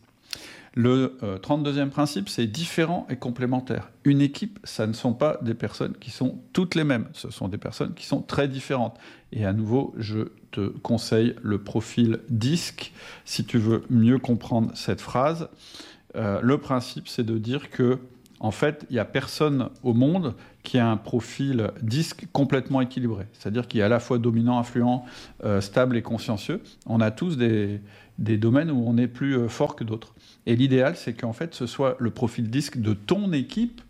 Le 0.79 1.17
32e 1.43 1.79
euh, 1.79 1.87
principe, 1.87 2.29
c'est 2.29 2.47
différent 2.47 3.07
et 3.09 3.17
complémentaire. 3.17 3.91
Une 4.05 4.21
équipe, 4.21 4.59
ça 4.63 4.87
ne 4.87 4.93
sont 4.93 5.15
pas 5.15 5.39
des 5.41 5.55
personnes 5.55 5.95
qui 5.99 6.11
sont 6.11 6.39
toutes 6.53 6.75
les 6.75 6.85
mêmes, 6.85 7.09
ce 7.15 7.31
sont 7.31 7.49
des 7.49 7.57
personnes 7.57 7.95
qui 7.95 8.05
sont 8.05 8.21
très 8.21 8.47
différentes. 8.47 8.99
Et 9.33 9.47
à 9.47 9.55
nouveau, 9.55 9.95
je 9.97 10.29
te 10.51 10.69
conseille 10.69 11.35
le 11.43 11.57
profil 11.57 12.21
DISC 12.29 12.93
si 13.25 13.47
tu 13.47 13.57
veux 13.57 13.85
mieux 13.89 14.19
comprendre 14.19 14.71
cette 14.75 15.01
phrase. 15.01 15.49
Euh, 16.15 16.41
le 16.43 16.59
principe, 16.59 17.09
c'est 17.09 17.25
de 17.25 17.39
dire 17.39 17.71
que 17.71 17.99
en 18.41 18.51
fait, 18.51 18.87
il 18.91 18.95
n'y 18.95 18.99
a 18.99 19.05
personne 19.05 19.71
au 19.83 19.95
monde 19.95 20.35
qui 20.63 20.79
a 20.79 20.89
un 20.89 20.97
profil 20.97 21.71
disque 21.81 22.27
complètement 22.33 22.81
équilibré. 22.81 23.27
C'est-à-dire 23.33 23.67
qui 23.67 23.79
est 23.79 23.83
à 23.83 23.89
la 23.89 24.01
fois 24.01 24.19
dominant, 24.19 24.59
influent, 24.59 25.05
euh, 25.45 25.61
stable 25.61 25.97
et 25.97 26.03
consciencieux. 26.03 26.61
On 26.87 27.01
a 27.01 27.11
tous 27.11 27.37
des, 27.37 27.81
domaines 28.19 28.71
où 28.71 28.85
on 28.87 28.99
est 28.99 29.07
plus 29.07 29.37
euh, 29.37 29.49
fort 29.49 29.77
que 29.77 29.85
d'autres. 29.85 30.15
Et 30.45 30.57
l'idéal, 30.57 30.97
c'est 30.97 31.15
qu'en 31.15 31.33
fait, 31.33 31.55
ce 31.55 31.67
soit 31.67 31.97
le 31.99 32.11
profil 32.11 32.51
disque 32.51 32.79
de 32.79 32.93
ton 32.93 33.33
équipe 33.33 33.81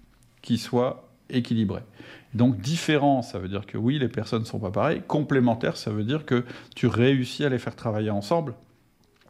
qui 0.42 0.58
soit 0.58 1.08
équilibré. 1.28 1.80
Donc 2.34 2.60
différent, 2.60 3.22
ça 3.22 3.38
veut 3.38 3.48
dire 3.48 3.66
que 3.66 3.78
oui, 3.78 3.98
les 3.98 4.08
personnes 4.08 4.42
ne 4.42 4.46
sont 4.46 4.60
pas 4.60 4.70
pareilles. 4.70 5.02
Complémentaire, 5.08 5.76
ça 5.76 5.90
veut 5.90 6.04
dire 6.04 6.24
que 6.24 6.44
tu 6.74 6.86
réussis 6.86 7.44
à 7.44 7.48
les 7.48 7.58
faire 7.58 7.74
travailler 7.74 8.10
ensemble. 8.10 8.54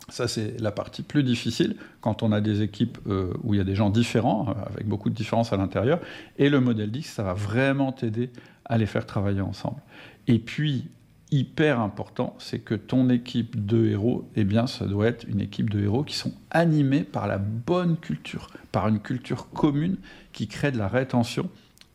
Ça, 0.08 0.28
c'est 0.28 0.60
la 0.60 0.70
partie 0.70 1.02
plus 1.02 1.24
difficile 1.24 1.76
quand 2.00 2.22
on 2.22 2.30
a 2.30 2.40
des 2.40 2.62
équipes 2.62 2.98
euh, 3.08 3.32
où 3.42 3.54
il 3.54 3.58
y 3.58 3.60
a 3.60 3.64
des 3.64 3.74
gens 3.74 3.90
différents, 3.90 4.48
euh, 4.48 4.52
avec 4.72 4.86
beaucoup 4.86 5.10
de 5.10 5.14
différences 5.14 5.52
à 5.52 5.56
l'intérieur. 5.56 5.98
Et 6.38 6.48
le 6.48 6.60
modèle 6.60 6.92
disque, 6.92 7.10
ça 7.10 7.24
va 7.24 7.34
vraiment 7.34 7.90
t'aider 7.90 8.30
à 8.64 8.78
les 8.78 8.86
faire 8.86 9.04
travailler 9.04 9.40
ensemble. 9.40 9.80
Et 10.28 10.38
puis, 10.38 10.88
hyper 11.32 11.80
important, 11.80 12.36
c'est 12.38 12.60
que 12.60 12.74
ton 12.74 13.10
équipe 13.10 13.66
de 13.66 13.86
héros, 13.86 14.28
eh 14.36 14.44
bien, 14.44 14.68
ça 14.68 14.86
doit 14.86 15.08
être 15.08 15.24
une 15.28 15.40
équipe 15.40 15.70
de 15.70 15.80
héros 15.80 16.04
qui 16.04 16.14
sont 16.14 16.32
animés 16.50 17.02
par 17.02 17.26
la 17.26 17.38
bonne 17.38 17.96
culture, 17.96 18.50
par 18.70 18.86
une 18.86 19.00
culture 19.00 19.50
commune 19.50 19.96
qui 20.32 20.46
crée 20.46 20.70
de 20.70 20.78
la 20.78 20.88
rétention 20.88 21.50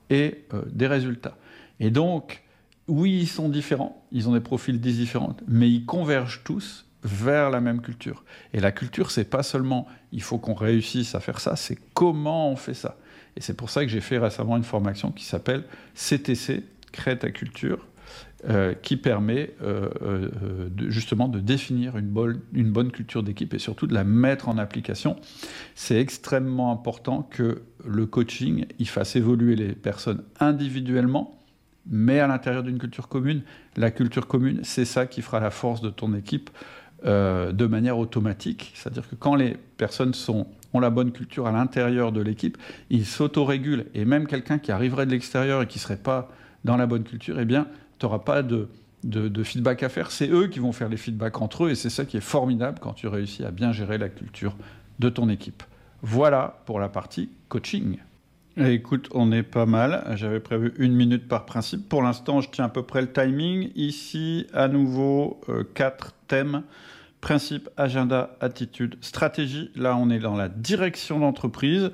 et 0.10 0.44
euh, 0.54 0.64
des 0.72 0.88
résultats. 0.88 1.38
Et 1.80 1.92
donc, 1.92 2.44
oui, 2.90 3.20
ils 3.22 3.28
sont 3.28 3.48
différents, 3.48 4.04
ils 4.12 4.28
ont 4.28 4.34
des 4.34 4.42
profils 4.42 4.80
différents, 4.82 5.38
mais 5.48 5.70
ils 5.70 5.86
convergent 5.86 6.42
tous 6.44 6.86
vers 7.04 7.50
la 7.50 7.62
même 7.62 7.82
culture. 7.82 8.24
Et 8.54 8.60
la 8.60 8.72
culture, 8.72 9.12
c'est 9.12 9.30
pas 9.30 9.44
seulement 9.44 9.88
il 10.12 10.22
faut 10.22 10.38
qu'on 10.38 10.54
réussisse 10.54 11.16
à 11.16 11.20
faire 11.20 11.40
ça, 11.40 11.56
c'est 11.56 11.78
comment 11.94 12.52
on 12.52 12.56
fait 12.56 12.74
ça. 12.74 12.98
Et 13.36 13.42
c'est 13.42 13.54
pour 13.54 13.70
ça 13.70 13.84
que 13.84 13.90
j'ai 13.90 14.02
fait 14.02 14.18
récemment 14.18 14.58
une 14.58 14.64
formation 14.64 15.12
qui 15.12 15.26
s'appelle 15.26 15.64
CTC, 15.96 16.64
Crée 16.92 17.18
ta 17.18 17.32
culture, 17.32 17.88
euh, 18.50 18.74
qui 18.74 18.98
permet 18.98 19.54
euh, 19.62 19.88
euh, 20.02 20.70
justement 20.90 21.28
de 21.28 21.40
définir 21.40 21.96
une, 21.98 22.12
une 22.54 22.72
bonne 22.72 22.92
culture 22.92 23.22
d'équipe 23.22 23.54
et 23.54 23.60
surtout 23.60 23.86
de 23.86 23.94
la 23.94 24.04
mettre 24.04 24.50
en 24.50 24.58
application. 24.58 25.16
C'est 25.76 26.02
extrêmement 26.02 26.72
important 26.72 27.22
que 27.22 27.62
le 27.86 28.06
coaching 28.08 28.66
il 28.80 28.90
fasse 28.90 29.16
évoluer 29.16 29.56
les 29.56 29.74
personnes 29.74 30.24
individuellement, 30.40 31.40
mais 31.86 32.20
à 32.20 32.26
l'intérieur 32.26 32.64
d'une 32.64 32.80
culture 32.80 33.08
commune. 33.08 33.44
La 33.78 33.92
culture 33.92 34.28
commune, 34.28 34.62
c'est 34.64 34.86
ça 34.86 35.06
qui 35.06 35.22
fera 35.22 35.40
la 35.40 35.52
force 35.52 35.82
de 35.82 35.92
ton 35.92 36.16
équipe 36.16 36.50
euh, 37.04 37.52
de 37.52 37.66
manière 37.66 37.98
automatique. 37.98 38.74
C'est-à-dire 38.76 39.10
que 39.10 39.16
quand 39.16 39.34
les 39.34 39.58
personnes 39.78 40.14
ont 40.72 40.80
la 40.80 40.92
bonne 40.92 41.12
culture 41.12 41.48
à 41.48 41.52
l'intérieur 41.52 42.12
de 42.12 42.22
l'équipe, 42.22 42.60
ils 42.92 43.08
s'autorégulent. 43.08 43.88
Et 43.96 44.06
même 44.06 44.28
quelqu'un 44.28 44.60
qui 44.60 44.72
arriverait 44.72 45.08
de 45.08 45.12
l'extérieur 45.12 45.64
et 45.64 45.68
qui 45.68 45.80
ne 45.80 45.82
serait 45.82 45.98
pas 45.98 46.30
dans 46.64 46.78
la 46.78 46.86
bonne 46.86 47.02
culture, 47.04 47.40
eh 47.40 47.46
bien, 47.46 47.66
tu 47.98 48.06
n'auras 48.06 48.20
pas 48.20 48.44
de, 48.44 48.68
feedback 49.44 49.82
à 49.82 49.90
faire. 49.90 50.12
C'est 50.12 50.30
eux 50.30 50.46
qui 50.46 50.60
vont 50.60 50.74
faire 50.74 50.90
les 50.90 50.98
feedbacks 50.98 51.42
entre 51.42 51.66
eux. 51.66 51.72
Et 51.72 51.76
c'est 51.76 51.90
ça 51.90 52.06
qui 52.06 52.18
est 52.18 52.22
formidable 52.22 52.78
quand 52.80 52.94
tu 52.94 53.08
réussis 53.08 53.44
à 53.44 53.50
bien 53.50 53.72
gérer 53.72 53.98
la 53.98 54.10
culture 54.10 54.56
de 55.00 55.10
ton 55.10 55.28
équipe. 55.28 55.64
Voilà 56.04 56.62
pour 56.68 56.80
la 56.80 56.88
partie 56.88 57.32
coaching. 57.50 57.98
Eh, 58.58 58.74
écoute, 58.74 59.10
on 59.16 59.32
est 59.32 59.42
pas 59.42 59.66
mal. 59.66 60.04
J'avais 60.18 60.40
prévu 60.40 60.74
une 60.78 60.94
minute 60.94 61.28
par 61.28 61.46
principe. 61.46 61.90
Pour 61.90 62.04
l'instant, 62.04 62.42
je 62.42 62.50
tiens 62.52 62.66
à 62.66 62.70
peu 62.70 62.84
près 62.84 63.02
le 63.02 63.12
timing. 63.12 63.72
Ici, 63.76 64.46
à 64.54 64.68
nouveau, 64.68 65.42
euh, 65.50 65.64
4 65.74 66.14
thème, 66.32 66.64
principe, 67.20 67.70
agenda, 67.76 68.38
attitude, 68.40 68.96
stratégie. 69.02 69.70
Là, 69.76 69.98
on 69.98 70.10
est 70.10 70.20
dans 70.20 70.38
la 70.38 70.48
direction 70.48 71.20
d'entreprise, 71.20 71.92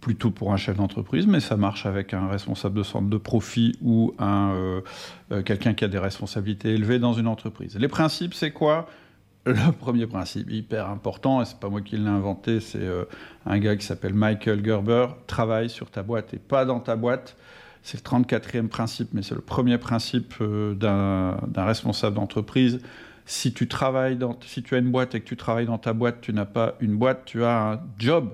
plutôt 0.00 0.30
pour 0.30 0.54
un 0.54 0.56
chef 0.56 0.78
d'entreprise, 0.78 1.26
mais 1.26 1.40
ça 1.40 1.58
marche 1.58 1.84
avec 1.84 2.14
un 2.14 2.28
responsable 2.28 2.78
de 2.78 2.82
centre 2.82 3.10
de 3.10 3.18
profit 3.18 3.76
ou 3.82 4.14
euh, 4.22 4.80
euh, 5.32 5.42
quelqu'un 5.42 5.74
qui 5.74 5.84
a 5.84 5.88
des 5.88 5.98
responsabilités 5.98 6.70
élevées 6.70 6.98
dans 6.98 7.12
une 7.12 7.26
entreprise. 7.26 7.76
Les 7.76 7.88
principes, 7.88 8.32
c'est 8.32 8.52
quoi? 8.52 8.88
Le 9.44 9.54
premier 9.78 10.06
principe 10.06 10.50
hyper 10.50 10.88
important, 10.88 11.42
et 11.42 11.44
c'est 11.44 11.60
pas 11.60 11.68
moi 11.68 11.82
qui 11.82 11.98
l'ai 11.98 12.08
inventé, 12.08 12.60
c'est 12.60 12.80
euh, 12.80 13.04
un 13.44 13.58
gars 13.58 13.76
qui 13.76 13.84
s'appelle 13.84 14.14
Michael 14.14 14.64
Gerber, 14.64 15.08
travaille 15.26 15.68
sur 15.68 15.90
ta 15.90 16.02
boîte 16.02 16.32
et 16.32 16.38
pas 16.38 16.64
dans 16.64 16.80
ta 16.80 16.96
boîte. 16.96 17.36
C'est 17.82 18.02
le 18.02 18.18
34e 18.18 18.68
principe, 18.68 19.10
mais 19.12 19.22
c'est 19.22 19.34
le 19.34 19.42
premier 19.42 19.76
principe 19.78 20.34
d'un 20.40 21.38
responsable 21.54 22.16
d'entreprise. 22.16 22.80
Si 23.28 23.52
tu 23.52 23.68
travailles 23.68 24.16
dans, 24.16 24.38
si 24.44 24.62
tu 24.62 24.74
as 24.74 24.78
une 24.78 24.90
boîte 24.90 25.14
et 25.14 25.20
que 25.20 25.26
tu 25.26 25.36
travailles 25.36 25.66
dans 25.66 25.78
ta 25.78 25.92
boîte, 25.92 26.20
tu 26.20 26.32
n'as 26.32 26.46
pas 26.46 26.74
une 26.80 26.96
boîte, 26.96 27.24
tu 27.26 27.44
as 27.44 27.72
un 27.72 27.80
job 27.98 28.30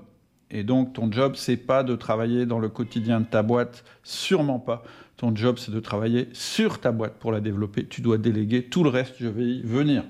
et 0.54 0.62
donc, 0.62 0.92
ton 0.92 1.10
job, 1.10 1.34
c'est 1.34 1.56
pas 1.56 1.82
de 1.82 1.96
travailler 1.96 2.46
dans 2.46 2.60
le 2.60 2.68
quotidien 2.68 3.20
de 3.20 3.26
ta 3.26 3.42
boîte, 3.42 3.84
sûrement 4.04 4.60
pas. 4.60 4.84
Ton 5.16 5.34
job, 5.34 5.58
c'est 5.58 5.72
de 5.72 5.80
travailler 5.80 6.28
sur 6.32 6.80
ta 6.80 6.92
boîte 6.92 7.14
pour 7.14 7.32
la 7.32 7.40
développer. 7.40 7.86
Tu 7.86 8.02
dois 8.02 8.18
déléguer 8.18 8.62
tout 8.62 8.84
le 8.84 8.90
reste, 8.90 9.16
je 9.18 9.26
vais 9.26 9.44
y 9.44 9.62
venir. 9.62 10.04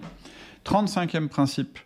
35e 0.67 1.29
principe, 1.29 1.79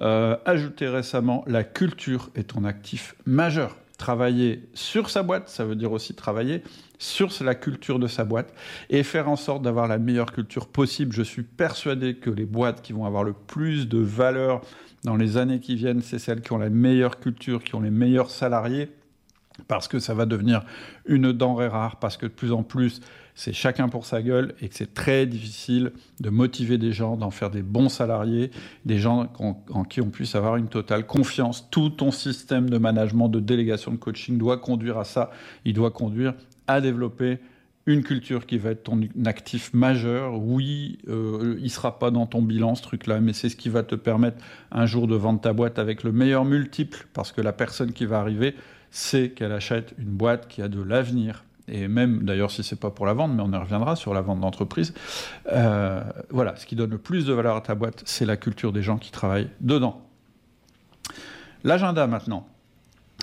euh, 0.00 0.36
ajouté 0.46 0.88
récemment, 0.88 1.44
la 1.46 1.62
culture 1.62 2.30
est 2.34 2.44
ton 2.44 2.64
actif 2.64 3.14
majeur. 3.26 3.76
Travailler 4.06 4.60
sur 4.72 5.10
sa 5.10 5.24
boîte, 5.24 5.48
ça 5.48 5.64
veut 5.64 5.74
dire 5.74 5.90
aussi 5.90 6.14
travailler 6.14 6.62
sur 6.96 7.32
la 7.40 7.56
culture 7.56 7.98
de 7.98 8.06
sa 8.06 8.24
boîte 8.24 8.54
et 8.88 9.02
faire 9.02 9.28
en 9.28 9.34
sorte 9.34 9.62
d'avoir 9.62 9.88
la 9.88 9.98
meilleure 9.98 10.30
culture 10.30 10.68
possible. 10.68 11.12
Je 11.12 11.24
suis 11.24 11.42
persuadé 11.42 12.14
que 12.14 12.30
les 12.30 12.44
boîtes 12.44 12.82
qui 12.82 12.92
vont 12.92 13.04
avoir 13.04 13.24
le 13.24 13.32
plus 13.32 13.88
de 13.88 13.98
valeur 13.98 14.60
dans 15.02 15.16
les 15.16 15.38
années 15.38 15.58
qui 15.58 15.74
viennent, 15.74 16.02
c'est 16.02 16.20
celles 16.20 16.40
qui 16.40 16.52
ont 16.52 16.58
la 16.58 16.70
meilleure 16.70 17.18
culture, 17.18 17.64
qui 17.64 17.74
ont 17.74 17.80
les 17.80 17.90
meilleurs 17.90 18.30
salariés, 18.30 18.90
parce 19.68 19.88
que 19.88 19.98
ça 19.98 20.14
va 20.14 20.26
devenir 20.26 20.64
une 21.06 21.32
denrée 21.32 21.68
rare, 21.68 21.96
parce 21.96 22.16
que 22.16 22.26
de 22.26 22.32
plus 22.32 22.52
en 22.52 22.62
plus, 22.62 23.00
c'est 23.34 23.52
chacun 23.52 23.88
pour 23.88 24.06
sa 24.06 24.22
gueule 24.22 24.54
et 24.62 24.68
que 24.68 24.74
c'est 24.74 24.94
très 24.94 25.26
difficile 25.26 25.92
de 26.20 26.30
motiver 26.30 26.78
des 26.78 26.92
gens, 26.92 27.16
d'en 27.16 27.30
faire 27.30 27.50
des 27.50 27.62
bons 27.62 27.90
salariés, 27.90 28.50
des 28.86 28.98
gens 28.98 29.30
en, 29.38 29.84
qui 29.84 30.00
on 30.00 30.08
puisse 30.08 30.34
avoir 30.34 30.56
une 30.56 30.68
totale 30.68 31.06
confiance. 31.06 31.68
Tout 31.70 31.90
ton 31.90 32.10
système 32.10 32.70
de 32.70 32.78
management, 32.78 33.28
de 33.28 33.40
délégation, 33.40 33.92
de 33.92 33.98
coaching 33.98 34.38
doit 34.38 34.56
conduire 34.56 34.96
à 34.96 35.04
ça. 35.04 35.30
Il 35.66 35.74
doit 35.74 35.90
conduire 35.90 36.34
à 36.66 36.80
développer 36.80 37.38
une 37.84 38.02
culture 38.02 38.46
qui 38.46 38.58
va 38.58 38.70
être 38.70 38.84
ton 38.84 39.00
actif 39.26 39.72
majeur. 39.74 40.42
Oui, 40.42 40.98
euh, 41.06 41.56
il 41.58 41.64
ne 41.64 41.68
sera 41.68 41.98
pas 41.98 42.10
dans 42.10 42.26
ton 42.26 42.42
bilan 42.42 42.74
ce 42.74 42.82
truc-là, 42.82 43.20
mais 43.20 43.34
c'est 43.34 43.50
ce 43.50 43.56
qui 43.56 43.68
va 43.68 43.82
te 43.82 43.94
permettre 43.94 44.38
un 44.72 44.86
jour 44.86 45.06
de 45.06 45.14
vendre 45.14 45.40
ta 45.40 45.52
boîte 45.52 45.78
avec 45.78 46.02
le 46.02 46.10
meilleur 46.10 46.44
multiple, 46.44 47.06
parce 47.12 47.32
que 47.32 47.42
la 47.42 47.52
personne 47.52 47.92
qui 47.92 48.06
va 48.06 48.18
arriver 48.18 48.56
sait 48.90 49.30
qu'elle 49.30 49.52
achète 49.52 49.94
une 49.98 50.10
boîte 50.10 50.48
qui 50.48 50.62
a 50.62 50.68
de 50.68 50.82
l'avenir. 50.82 51.44
Et 51.68 51.88
même, 51.88 52.22
d'ailleurs, 52.24 52.50
si 52.50 52.62
c'est 52.62 52.78
pas 52.78 52.90
pour 52.90 53.06
la 53.06 53.12
vente, 53.12 53.32
mais 53.34 53.42
on 53.42 53.52
y 53.52 53.56
reviendra 53.56 53.96
sur 53.96 54.14
la 54.14 54.20
vente 54.20 54.40
d'entreprise. 54.40 54.94
Euh, 55.52 56.00
voilà, 56.30 56.54
ce 56.56 56.66
qui 56.66 56.76
donne 56.76 56.90
le 56.90 56.98
plus 56.98 57.26
de 57.26 57.32
valeur 57.32 57.56
à 57.56 57.60
ta 57.60 57.74
boîte, 57.74 58.02
c'est 58.04 58.24
la 58.24 58.36
culture 58.36 58.72
des 58.72 58.82
gens 58.82 58.98
qui 58.98 59.10
travaillent 59.10 59.50
dedans. 59.60 60.02
L'agenda 61.64 62.06
maintenant. 62.06 62.46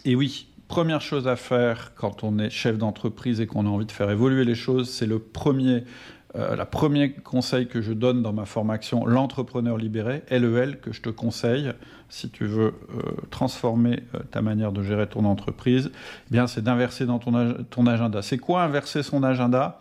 Et 0.04 0.16
oui, 0.16 0.48
première 0.68 1.02
chose 1.02 1.28
à 1.28 1.38
faire 1.38 1.94
quand 1.96 2.24
on 2.24 2.38
est 2.40 2.50
chef 2.50 2.78
d'entreprise 2.78 3.40
et 3.40 3.48
qu'on 3.48 3.66
a 3.66 3.70
envie 3.70 3.86
de 3.86 3.92
faire 3.92 4.10
évoluer 4.10 4.44
les 4.44 4.56
choses, 4.56 4.90
c'est 4.90 5.06
le 5.06 5.20
premier, 5.20 5.86
euh, 6.36 6.56
la 6.56 6.66
premier 6.66 7.12
conseil 7.12 7.68
que 7.68 7.82
je 7.82 7.94
donne 7.94 8.24
dans 8.24 8.34
ma 8.34 8.46
formation, 8.46 9.06
l'entrepreneur 9.06 9.78
libéré, 9.78 10.24
LEL, 10.32 10.80
que 10.80 10.92
je 10.92 11.02
te 11.02 11.10
conseille 11.10 11.72
si 12.10 12.30
tu 12.30 12.46
veux 12.46 12.74
euh, 12.96 13.02
transformer 13.30 14.04
euh, 14.16 14.20
ta 14.32 14.42
manière 14.42 14.72
de 14.72 14.82
gérer 14.82 15.08
ton 15.08 15.26
entreprise. 15.26 15.92
Eh 15.94 16.32
bien, 16.32 16.48
c'est 16.48 16.64
d'inverser 16.64 17.06
dans 17.06 17.20
ton, 17.20 17.54
ton 17.70 17.86
agenda. 17.86 18.22
C'est 18.22 18.40
quoi 18.40 18.64
inverser 18.64 19.04
son 19.04 19.22
agenda? 19.24 19.80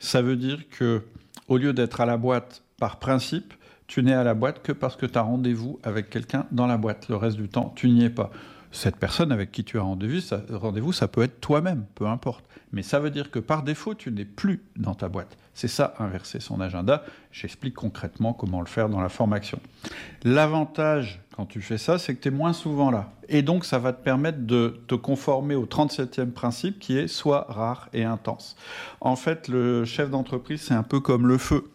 Ça 0.00 0.22
veut 0.22 0.36
dire 0.36 0.68
que 0.70 1.02
au 1.48 1.56
lieu 1.56 1.72
d'être 1.72 2.00
à 2.00 2.06
la 2.06 2.16
boîte 2.16 2.62
par 2.78 2.98
principe, 2.98 3.54
tu 3.86 4.02
n'es 4.02 4.14
à 4.14 4.24
la 4.24 4.34
boîte 4.34 4.62
que 4.62 4.72
parce 4.72 4.96
que 4.96 5.06
tu 5.06 5.18
as 5.18 5.22
rendez-vous 5.22 5.78
avec 5.82 6.10
quelqu'un 6.10 6.46
dans 6.50 6.66
la 6.66 6.78
boîte. 6.78 7.08
Le 7.08 7.16
reste 7.16 7.36
du 7.36 7.48
temps, 7.48 7.72
tu 7.76 7.88
n'y 7.90 8.04
es 8.04 8.10
pas 8.10 8.30
cette 8.72 8.96
personne 8.96 9.32
avec 9.32 9.52
qui 9.52 9.64
tu 9.64 9.78
as 9.78 9.82
rendez-vous, 9.82 10.92
ça, 10.92 11.08
peut 11.08 11.22
être 11.22 11.40
toi-même, 11.40 11.84
peu 11.94 12.06
importe. 12.06 12.44
Mais 12.72 12.82
ça 12.82 12.98
veut 12.98 13.10
dire 13.10 13.30
que 13.30 13.38
par 13.38 13.62
défaut, 13.62 13.94
tu 13.94 14.10
n'es 14.10 14.24
plus 14.24 14.62
dans 14.76 14.94
ta 14.94 15.08
boîte. 15.08 15.36
C'est 15.54 15.68
ça, 15.68 15.94
inverser 15.98 16.40
son 16.40 16.60
agenda. 16.60 17.04
J'explique 17.30 17.74
concrètement 17.74 18.32
comment 18.32 18.60
le 18.60 18.66
faire 18.66 18.88
dans 18.88 19.02
la 19.02 19.10
formation. 19.10 19.60
L'avantage 20.24 21.20
quand 21.36 21.46
tu 21.46 21.62
fais 21.62 21.78
ça, 21.78 21.98
c'est 21.98 22.14
que 22.14 22.20
tu 22.20 22.28
es 22.28 22.30
moins 22.30 22.52
souvent 22.52 22.90
là. 22.90 23.10
Et 23.28 23.42
donc, 23.42 23.64
ça 23.64 23.78
va 23.78 23.92
te 23.92 24.02
permettre 24.02 24.40
de 24.40 24.80
te 24.86 24.94
conformer 24.94 25.54
au 25.54 25.64
37e 25.64 26.30
principe 26.30 26.78
qui 26.78 26.98
est 26.98 27.08
soit 27.08 27.46
rare 27.48 27.88
et 27.92 28.04
intense. 28.04 28.56
En 29.00 29.16
fait, 29.16 29.48
le 29.48 29.84
chef 29.84 30.10
d'entreprise, 30.10 30.62
c'est 30.62 30.74
un 30.74 30.82
peu 30.82 31.00
comme 31.00 31.26
le 31.26 31.38
feu 31.38 31.71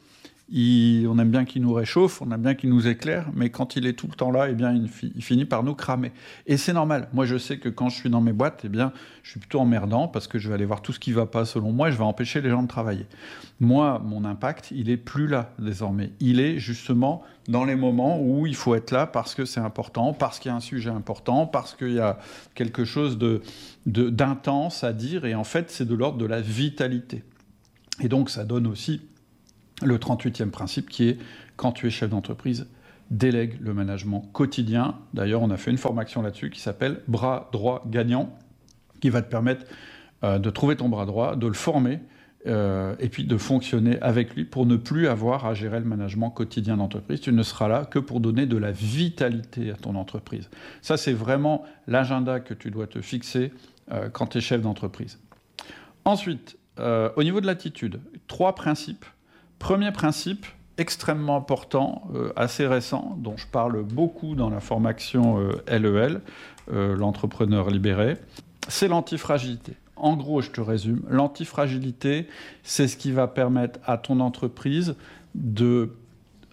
on 0.49 1.19
aime 1.19 1.29
bien 1.29 1.43
qu'il 1.43 1.61
nous 1.61 1.73
réchauffe, 1.73 2.21
on 2.21 2.31
aime 2.31 2.41
bien 2.41 2.55
qu'il 2.55 2.69
nous 2.69 2.87
éclaire, 2.87 3.29
mais 3.33 3.49
quand 3.49 3.75
il 3.75 3.85
est 3.85 3.93
tout 3.93 4.07
le 4.07 4.13
temps 4.13 4.31
là, 4.31 4.49
eh 4.49 4.53
bien, 4.53 4.73
il, 4.73 5.21
finit 5.21 5.45
par 5.45 5.63
nous 5.63 5.75
cramer. 5.75 6.11
Et 6.45 6.55
c'est 6.55 6.73
normal. 6.73 7.09
Moi, 7.13 7.25
je 7.25 7.37
sais 7.37 7.57
que 7.57 7.67
quand 7.67 7.89
je 7.89 7.95
suis 7.95 8.09
dans 8.09 8.21
mes 8.21 8.31
boîtes, 8.31 8.61
eh 8.63 8.69
bien, 8.69 8.93
je 9.23 9.31
suis 9.31 9.39
plutôt 9.39 9.59
emmerdant 9.59 10.07
parce 10.07 10.27
que 10.27 10.39
je 10.39 10.47
vais 10.47 10.55
aller 10.55 10.65
voir 10.65 10.81
tout 10.81 10.93
ce 10.93 10.99
qui 10.99 11.11
ne 11.11 11.15
va 11.15 11.25
pas 11.25 11.43
selon 11.43 11.71
moi 11.71 11.91
je 11.91 11.97
vais 11.97 12.03
empêcher 12.03 12.39
les 12.41 12.49
gens 12.49 12.63
de 12.63 12.67
travailler. 12.67 13.05
Moi, 13.59 14.01
mon 14.05 14.23
impact, 14.23 14.71
il 14.71 14.89
est 14.89 14.97
plus 14.97 15.27
là 15.27 15.51
désormais. 15.59 16.11
Il 16.19 16.39
est 16.39 16.59
justement 16.59 17.23
dans 17.49 17.65
les 17.65 17.75
moments 17.75 18.21
où 18.21 18.47
il 18.47 18.55
faut 18.55 18.75
être 18.75 18.91
là 18.91 19.05
parce 19.05 19.35
que 19.35 19.43
c'est 19.43 19.59
important, 19.59 20.13
parce 20.13 20.39
qu'il 20.39 20.49
y 20.49 20.53
a 20.53 20.55
un 20.55 20.61
sujet 20.61 20.89
important, 20.89 21.45
parce 21.45 21.73
qu'il 21.73 21.93
y 21.93 21.99
a 21.99 22.19
quelque 22.55 22.85
chose 22.85 23.17
de, 23.17 23.41
d'intense 23.85 24.83
à 24.83 24.93
dire. 24.93 25.25
Et 25.25 25.35
en 25.35 25.43
fait, 25.43 25.71
c'est 25.71 25.85
de 25.85 25.95
l'ordre 25.95 26.17
de 26.17 26.25
la 26.25 26.39
vitalité. 26.39 27.23
Et 27.99 28.07
donc, 28.07 28.29
ça 28.29 28.45
donne 28.45 28.67
aussi 28.67 29.01
le 29.83 29.97
38e 29.97 30.49
principe 30.49 30.89
qui 30.89 31.09
est 31.09 31.17
quand 31.55 31.71
tu 31.71 31.87
es 31.87 31.89
chef 31.89 32.09
d'entreprise, 32.09 32.67
délègue 33.11 33.57
le 33.61 33.73
management 33.73 34.29
quotidien. 34.33 34.95
D'ailleurs, 35.13 35.41
on 35.41 35.49
a 35.49 35.57
fait 35.57 35.71
une 35.71 35.77
formation 35.77 36.21
là-dessus 36.21 36.49
qui 36.49 36.59
s'appelle 36.59 37.01
Bras 37.07 37.49
droit 37.51 37.83
gagnant, 37.87 38.37
qui 39.01 39.09
va 39.09 39.21
te 39.21 39.29
permettre 39.29 39.65
euh, 40.23 40.39
de 40.39 40.49
trouver 40.49 40.75
ton 40.75 40.89
bras 40.89 41.05
droit, 41.05 41.35
de 41.35 41.47
le 41.47 41.53
former, 41.53 41.99
euh, 42.45 42.95
et 42.99 43.09
puis 43.09 43.23
de 43.23 43.37
fonctionner 43.37 43.99
avec 44.01 44.35
lui 44.35 44.45
pour 44.45 44.65
ne 44.65 44.75
plus 44.75 45.07
avoir 45.07 45.45
à 45.45 45.53
gérer 45.53 45.79
le 45.79 45.85
management 45.85 46.29
quotidien 46.31 46.77
d'entreprise. 46.77 47.21
Tu 47.21 47.31
ne 47.31 47.43
seras 47.43 47.67
là 47.67 47.85
que 47.85 47.99
pour 47.99 48.19
donner 48.19 48.45
de 48.45 48.57
la 48.57 48.71
vitalité 48.71 49.71
à 49.71 49.75
ton 49.75 49.95
entreprise. 49.95 50.49
Ça, 50.81 50.97
c'est 50.97 51.13
vraiment 51.13 51.63
l'agenda 51.87 52.39
que 52.39 52.53
tu 52.53 52.71
dois 52.71 52.87
te 52.87 53.01
fixer 53.01 53.51
euh, 53.91 54.09
quand 54.09 54.27
tu 54.27 54.37
es 54.39 54.41
chef 54.41 54.61
d'entreprise. 54.61 55.19
Ensuite, 56.05 56.57
au 56.79 57.23
niveau 57.23 57.41
de 57.41 57.47
l'attitude, 57.47 57.99
trois 58.27 58.53
principes 58.53 59.03
Premier 59.59 59.91
principe, 59.91 60.45
extrêmement 60.77 61.35
important, 61.35 62.07
euh, 62.13 62.31
assez 62.35 62.67
récent, 62.67 63.17
dont 63.19 63.35
je 63.37 63.47
parle 63.47 63.83
beaucoup 63.83 64.35
dans 64.35 64.49
la 64.49 64.59
formation 64.59 65.39
LEL, 65.67 65.85
euh, 65.85 66.19
e 66.19 66.21
euh, 66.73 66.95
l'entrepreneur 66.95 67.69
libéré, 67.69 68.17
c'est 68.67 68.87
l'antifragilité. 68.87 69.73
En 69.95 70.15
gros, 70.15 70.41
je 70.41 70.51
te 70.51 70.61
résume, 70.61 71.01
l'antifragilité, 71.09 72.27
c'est 72.61 72.87
ce 72.87 72.97
qui 72.97 73.11
va 73.11 73.27
permettre 73.27 73.79
à 73.85 73.97
ton 73.97 74.19
entreprise 74.19 74.95
de 75.33 75.95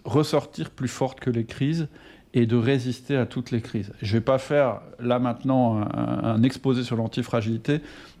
ressortir 0.03 0.71
plus 0.71 0.87
forte 0.87 1.19
que 1.19 1.29
les 1.29 1.45
crises 1.45 1.87
et 2.35 2.45
de 2.45 2.57
résister 2.57 3.15
à 3.15 3.25
toutes 3.25 3.51
les 3.51 3.61
crises. 3.61 3.93
Je 4.01 4.07
ne 4.07 4.19
vais 4.19 4.23
pas 4.23 4.37
faire 4.37 4.81
là 4.99 5.19
maintenant 5.19 5.87
un, 5.93 6.43
exposé 6.43 6.83
sur 6.83 6.97
l'antifragilité. 6.97 7.79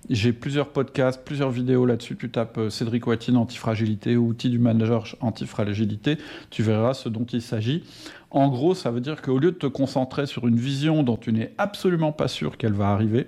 J'ai 0.09 0.31
plusieurs 0.31 0.69
podcasts, 0.69 1.23
plusieurs 1.25 1.49
vidéos 1.49 1.85
là-dessus. 1.85 2.15
Tu 2.15 2.29
tapes 2.29 2.57
euh, 2.57 2.69
Cédric 2.69 3.05
Watine 3.07 3.35
antifragilité 3.35 4.15
ou 4.15 4.27
outil 4.27 4.49
du 4.49 4.57
manager 4.57 5.15
antifragilité. 5.19 6.17
Tu 6.49 6.63
verras 6.63 6.93
ce 6.93 7.09
dont 7.09 7.25
il 7.25 7.41
s'agit. 7.41 7.83
En 8.31 8.47
gros, 8.47 8.73
ça 8.73 8.89
veut 8.89 9.01
dire 9.01 9.21
qu'au 9.21 9.37
lieu 9.37 9.51
de 9.51 9.57
te 9.57 9.67
concentrer 9.67 10.27
sur 10.27 10.47
une 10.47 10.57
vision 10.57 11.03
dont 11.03 11.17
tu 11.17 11.33
n'es 11.33 11.53
absolument 11.57 12.13
pas 12.13 12.29
sûr 12.29 12.57
qu'elle 12.57 12.73
va 12.73 12.89
arriver, 12.89 13.27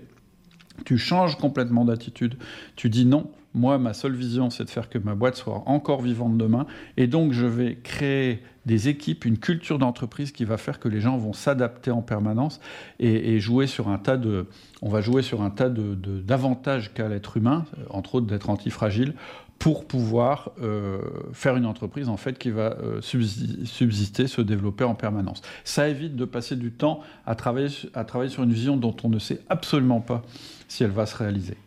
tu 0.85 0.97
changes 0.97 1.37
complètement 1.37 1.83
d'attitude. 1.83 2.37
Tu 2.77 2.89
dis 2.89 3.05
non, 3.05 3.29
Moi, 3.57 3.79
ma 3.79 3.93
seule 3.93 4.13
vision, 4.13 4.51
c'est 4.51 4.65
de 4.65 4.69
faire 4.69 4.87
que 4.87 4.99
ma 4.99 5.15
boîte 5.15 5.35
soit 5.35 5.63
encore 5.65 6.01
vivante 6.01 6.37
demain. 6.37 6.67
Et 6.95 7.07
donc, 7.07 7.33
je 7.33 7.47
vais 7.47 7.75
créer 7.81 8.43
des 8.67 8.87
équipes, 8.87 9.25
une 9.25 9.39
culture 9.39 9.79
d'entreprise 9.79 10.31
qui 10.31 10.45
va 10.45 10.57
faire 10.57 10.79
que 10.79 10.87
les 10.87 11.01
gens 11.01 11.17
vont 11.17 11.33
s'adapter 11.33 11.89
en 11.89 12.03
permanence 12.03 12.59
et, 12.99 13.39
jouer 13.39 13.65
sur 13.65 13.87
un 13.87 13.97
tas 13.97 14.17
de, 14.17 14.45
on 14.81 14.89
va 14.89 15.01
jouer 15.01 15.23
sur 15.23 15.41
un 15.41 15.49
tas 15.49 15.69
de, 15.69 15.95
d'avantages 15.95 16.93
qu'a 16.93 17.07
l'être 17.07 17.37
humain, 17.37 17.65
entre 17.89 18.15
autres 18.15 18.27
d'être 18.27 18.49
antifragile, 18.49 19.15
pour 19.57 19.87
pouvoir 19.87 20.51
euh, 20.61 20.99
faire 21.33 21.55
une 21.55 21.65
entreprise 21.65 22.09
en 22.09 22.17
fait 22.17 22.37
qui 22.37 22.51
va 22.51 22.77
euh, 22.77 23.01
subsister, 23.01 24.27
se 24.27 24.41
développer 24.41 24.83
en 24.83 24.93
permanence. 24.93 25.41
Ça 25.63 25.87
évite 25.87 26.15
de 26.15 26.25
passer 26.25 26.55
du 26.55 26.71
temps 26.71 26.99
à 27.25 27.33
travailler, 27.33 27.69
à 27.95 28.03
travailler 28.03 28.29
sur 28.29 28.43
une 28.43 28.53
vision 28.53 28.77
dont 28.77 28.95
on 29.03 29.09
ne 29.09 29.17
sait 29.17 29.39
absolument 29.49 30.01
pas 30.01 30.21
si 30.67 30.83
elle 30.83 30.91
va 30.91 31.07
se 31.07 31.15
réaliser. 31.15 31.57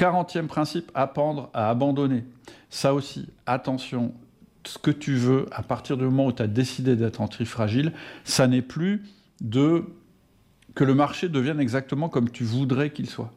40e 0.00 0.46
principe, 0.46 0.90
apprendre 0.94 1.50
à 1.52 1.68
abandonner. 1.68 2.24
Ça 2.70 2.94
aussi, 2.94 3.28
attention, 3.44 4.14
ce 4.64 4.78
que 4.78 4.90
tu 4.90 5.14
veux, 5.14 5.44
à 5.52 5.62
partir 5.62 5.98
du 5.98 6.04
moment 6.04 6.26
où 6.26 6.32
tu 6.32 6.42
as 6.42 6.46
décidé 6.46 6.96
d'être 6.96 7.20
antifragile, 7.20 7.92
ça 8.24 8.46
n'est 8.46 8.62
plus 8.62 9.02
de 9.42 9.84
que 10.74 10.84
le 10.84 10.94
marché 10.94 11.28
devienne 11.28 11.60
exactement 11.60 12.08
comme 12.08 12.30
tu 12.30 12.44
voudrais 12.44 12.90
qu'il 12.90 13.10
soit 13.10 13.32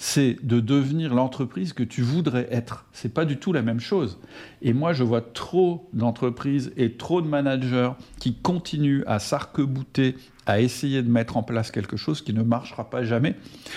c'est 0.00 0.36
de 0.44 0.60
devenir 0.60 1.12
l'entreprise 1.12 1.72
que 1.72 1.82
tu 1.82 2.02
voudrais 2.02 2.46
être. 2.52 2.86
C'est 2.92 3.12
pas 3.12 3.24
du 3.24 3.36
tout 3.36 3.52
la 3.52 3.62
même 3.62 3.80
chose. 3.80 4.20
Et 4.62 4.72
moi, 4.72 4.92
je 4.92 5.02
vois 5.02 5.20
trop 5.20 5.90
d'entreprises 5.92 6.72
et 6.76 6.92
trop 6.92 7.20
de 7.20 7.26
managers 7.26 7.90
qui 8.20 8.34
continuent 8.36 9.02
à 9.08 9.18
s'arc-bouter, 9.18 10.14
à 10.48 10.60
essayer 10.60 11.02
de 11.02 11.10
mettre 11.10 11.36
en 11.36 11.42
place 11.42 11.70
quelque 11.70 11.96
chose 11.96 12.22
qui 12.22 12.32
ne 12.32 12.42
marchera 12.42 12.88
pas 12.88 13.04
jamais, 13.04 13.36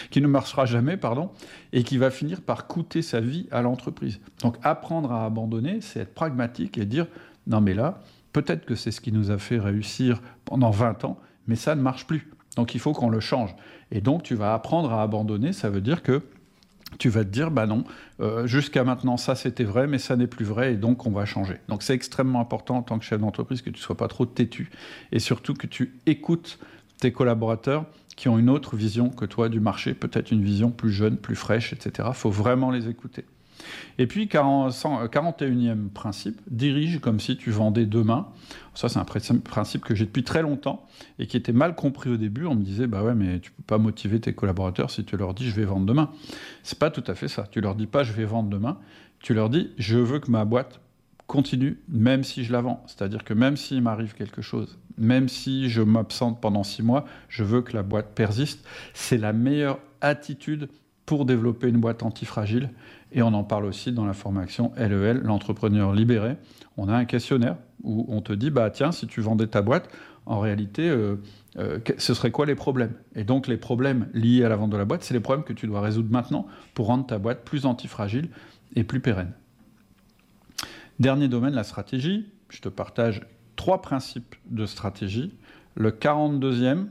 qui 0.10 0.22
ne 0.22 0.28
marchera 0.28 0.66
jamais, 0.66 0.98
pardon, 0.98 1.30
et 1.74 1.84
qui 1.84 1.98
va 1.98 2.10
finir 2.10 2.42
par 2.42 2.66
coûter 2.66 3.02
sa 3.02 3.20
vie 3.20 3.48
à 3.52 3.62
l'entreprise. 3.62 4.20
Donc, 4.42 4.56
apprendre 4.64 5.12
à 5.12 5.26
abandonner, 5.26 5.82
c'est 5.82 6.00
être 6.00 6.14
pragmatique 6.14 6.78
et 6.78 6.86
dire 6.86 7.08
non, 7.46 7.60
mais 7.60 7.74
là, 7.74 8.00
peut-être 8.32 8.66
que 8.66 8.76
c'est 8.76 8.92
ce 8.92 9.02
qui 9.02 9.12
nous 9.12 9.32
a 9.32 9.38
fait 9.38 9.60
réussir 9.60 10.22
pendant 10.46 10.72
20 10.72 11.04
ans, 11.04 11.20
mais 11.48 11.56
ça 11.56 11.76
ne 11.76 11.82
marche 11.82 12.08
plus. 12.08 12.32
Donc 12.56 12.74
il 12.76 12.80
faut 12.80 12.94
qu'on 12.94 13.10
le 13.10 13.20
change. 13.20 13.56
Et 13.92 14.02
donc 14.02 14.24
tu 14.24 14.36
vas 14.36 14.54
apprendre 14.54 14.94
à 14.94 15.04
abandonner, 15.04 15.54
ça 15.54 15.70
veut 15.70 15.82
dire 15.82 16.04
que 16.04 16.22
tu 17.02 17.10
vas 17.10 17.24
te 17.24 17.30
dire, 17.30 17.50
bah 17.50 17.66
non, 17.66 17.84
euh, 18.20 18.46
jusqu'à 18.46 18.84
maintenant 18.84 19.18
ça 19.18 19.34
c'était 19.34 19.64
vrai, 19.64 19.88
mais 19.88 19.98
ça 19.98 20.16
n'est 20.16 20.28
plus 20.28 20.46
vrai, 20.46 20.74
et 20.74 20.76
donc 20.76 21.08
on 21.08 21.12
va 21.12 21.26
changer. 21.26 21.56
Donc 21.68 21.82
c'est 21.82 21.96
extrêmement 21.96 22.40
important 22.40 22.78
en 22.78 22.84
tant 22.84 23.00
que 23.00 23.06
chef 23.06 23.20
d'entreprise 23.20 23.64
que 23.64 23.72
tu 23.72 23.78
ne 23.78 23.82
sois 23.82 23.98
pas 23.98 24.08
trop 24.08 24.28
têtu, 24.28 24.70
et 25.12 25.18
surtout 25.18 25.56
que 25.56 25.66
tu 25.66 25.96
écoutes 26.06 26.60
tes 27.00 27.12
collaborateurs 27.12 27.86
qui 28.16 28.30
ont 28.30 28.38
une 28.38 28.52
autre 28.52 28.76
vision 28.76 29.10
que 29.10 29.26
toi 29.26 29.50
du 29.50 29.60
marché, 29.60 29.96
peut-être 29.96 30.30
une 30.30 30.44
vision 30.44 30.70
plus 30.70 30.92
jeune, 30.92 31.18
plus 31.18 31.36
fraîche, 31.36 31.74
etc. 31.74 32.10
Il 32.12 32.14
faut 32.14 32.30
vraiment 32.30 32.70
les 32.70 32.88
écouter. 32.88 33.26
Et 33.98 34.08
puis, 34.08 34.26
41e 34.26 35.90
principe, 35.90 36.42
dirige 36.50 37.00
comme 37.00 37.20
si 37.20 37.38
tu 37.38 37.52
vendais 37.52 37.86
demain. 37.86 38.28
Ça, 38.74 38.90
c'est 38.90 39.00
un 39.00 39.06
principe 39.06 39.84
que 39.84 39.96
j'ai 39.96 40.06
depuis 40.06 40.24
très 40.24 40.42
longtemps 40.42 40.86
et 41.20 41.28
qui 41.28 41.38
était 41.38 41.52
mal 41.52 41.76
compris 41.76 42.10
au 42.10 42.18
début. 42.18 42.46
On 42.46 42.56
me 42.56 42.64
disait, 42.64 42.88
bah 42.88 43.04
ouais, 43.04 43.16
mais 43.16 43.40
tu 43.40 43.52
peux 43.52 43.64
pas 43.64 43.78
motiver 43.78 44.20
tes 44.20 44.34
collaborateurs 44.34 44.92
si 44.92 45.04
tu 45.04 45.18
leur 45.18 45.34
dis 45.34 45.50
je 45.50 45.56
vais 45.56 45.66
vendre 45.66 45.86
demain. 45.86 46.10
C'est 46.64 46.80
pas 46.80 46.90
tout 46.90 47.04
à 47.08 47.16
fait 47.16 47.28
ça. 47.28 47.48
Tu 47.52 47.62
leur 47.62 47.76
dis 47.76 47.88
pas 47.88 48.04
je 48.04 48.14
vais 48.14 48.26
vendre 48.26 48.50
demain. 48.50 48.78
Tu 49.20 49.34
leur 49.34 49.50
dis 49.50 49.72
je 49.78 49.98
veux 49.98 50.20
que 50.20 50.32
ma 50.32 50.46
boîte 50.46 50.80
continue 51.28 51.80
même 51.88 52.24
si 52.24 52.44
je 52.44 52.52
la 52.52 52.62
vends. 52.62 52.84
C'est-à-dire 52.88 53.24
que 53.24 53.34
même 53.34 53.58
s'il 53.58 53.82
m'arrive 53.82 54.14
quelque 54.14 54.42
chose, 54.42 54.78
même 54.98 55.30
si 55.30 55.70
je 55.70 55.82
m'absente 55.82 56.42
pendant 56.42 56.64
six 56.64 56.84
mois, 56.84 57.06
je 57.30 57.44
veux 57.44 57.62
que 57.62 57.74
la 57.74 57.84
boîte 57.84 58.14
persiste. 58.14 58.66
C'est 58.94 59.18
la 59.18 59.34
meilleure 59.34 59.80
attitude 60.02 60.70
pour 61.06 61.26
développer 61.26 61.68
une 61.68 61.80
boîte 61.80 62.04
antifragile. 62.04 62.70
Et 63.12 63.22
on 63.22 63.34
en 63.34 63.44
parle 63.44 63.66
aussi 63.66 63.92
dans 63.92 64.06
la 64.06 64.14
formation 64.14 64.72
LEL, 64.78 65.22
l'entrepreneur 65.24 65.94
libéré. 65.94 66.38
On 66.78 66.88
a 66.88 66.96
un 66.96 67.06
questionnaire 67.06 67.58
où 67.84 68.06
on 68.10 68.22
te 68.22 68.32
dit, 68.34 68.50
bah 68.50 68.70
tiens, 68.70 68.92
si 68.92 69.08
tu 69.08 69.22
vendais 69.22 69.48
ta 69.48 69.62
boîte, 69.62 69.90
en 70.26 70.40
réalité, 70.40 70.88
euh, 70.88 71.16
euh, 71.58 71.80
ce 71.98 72.14
serait 72.14 72.32
quoi 72.32 72.46
les 72.46 72.56
problèmes? 72.56 72.94
Et 73.16 73.24
donc 73.24 73.48
les 73.48 73.58
problèmes 73.58 74.08
liés 74.14 74.44
à 74.44 74.50
la 74.50 74.56
vente 74.56 74.70
de 74.70 74.78
la 74.78 74.86
boîte, 74.86 75.04
c'est 75.04 75.14
les 75.14 75.20
problèmes 75.20 75.44
que 75.44 75.54
tu 75.54 75.68
dois 75.68 75.82
résoudre 75.82 76.12
maintenant 76.12 76.46
pour 76.74 76.88
rendre 76.88 77.06
ta 77.06 77.18
boîte 77.18 77.44
plus 77.44 77.66
antifragile 77.66 78.30
et 78.76 78.84
plus 78.84 79.00
pérenne. 79.00 79.34
Dernier 81.00 81.28
domaine, 81.28 81.54
la 81.54 81.64
stratégie. 81.64 82.32
Je 82.50 82.62
te 82.62 82.70
partage 82.70 83.22
trois 83.56 83.82
principes 83.82 84.36
de 84.50 84.66
stratégie. 84.66 85.34
Le 85.76 85.90
42e, 85.90 86.86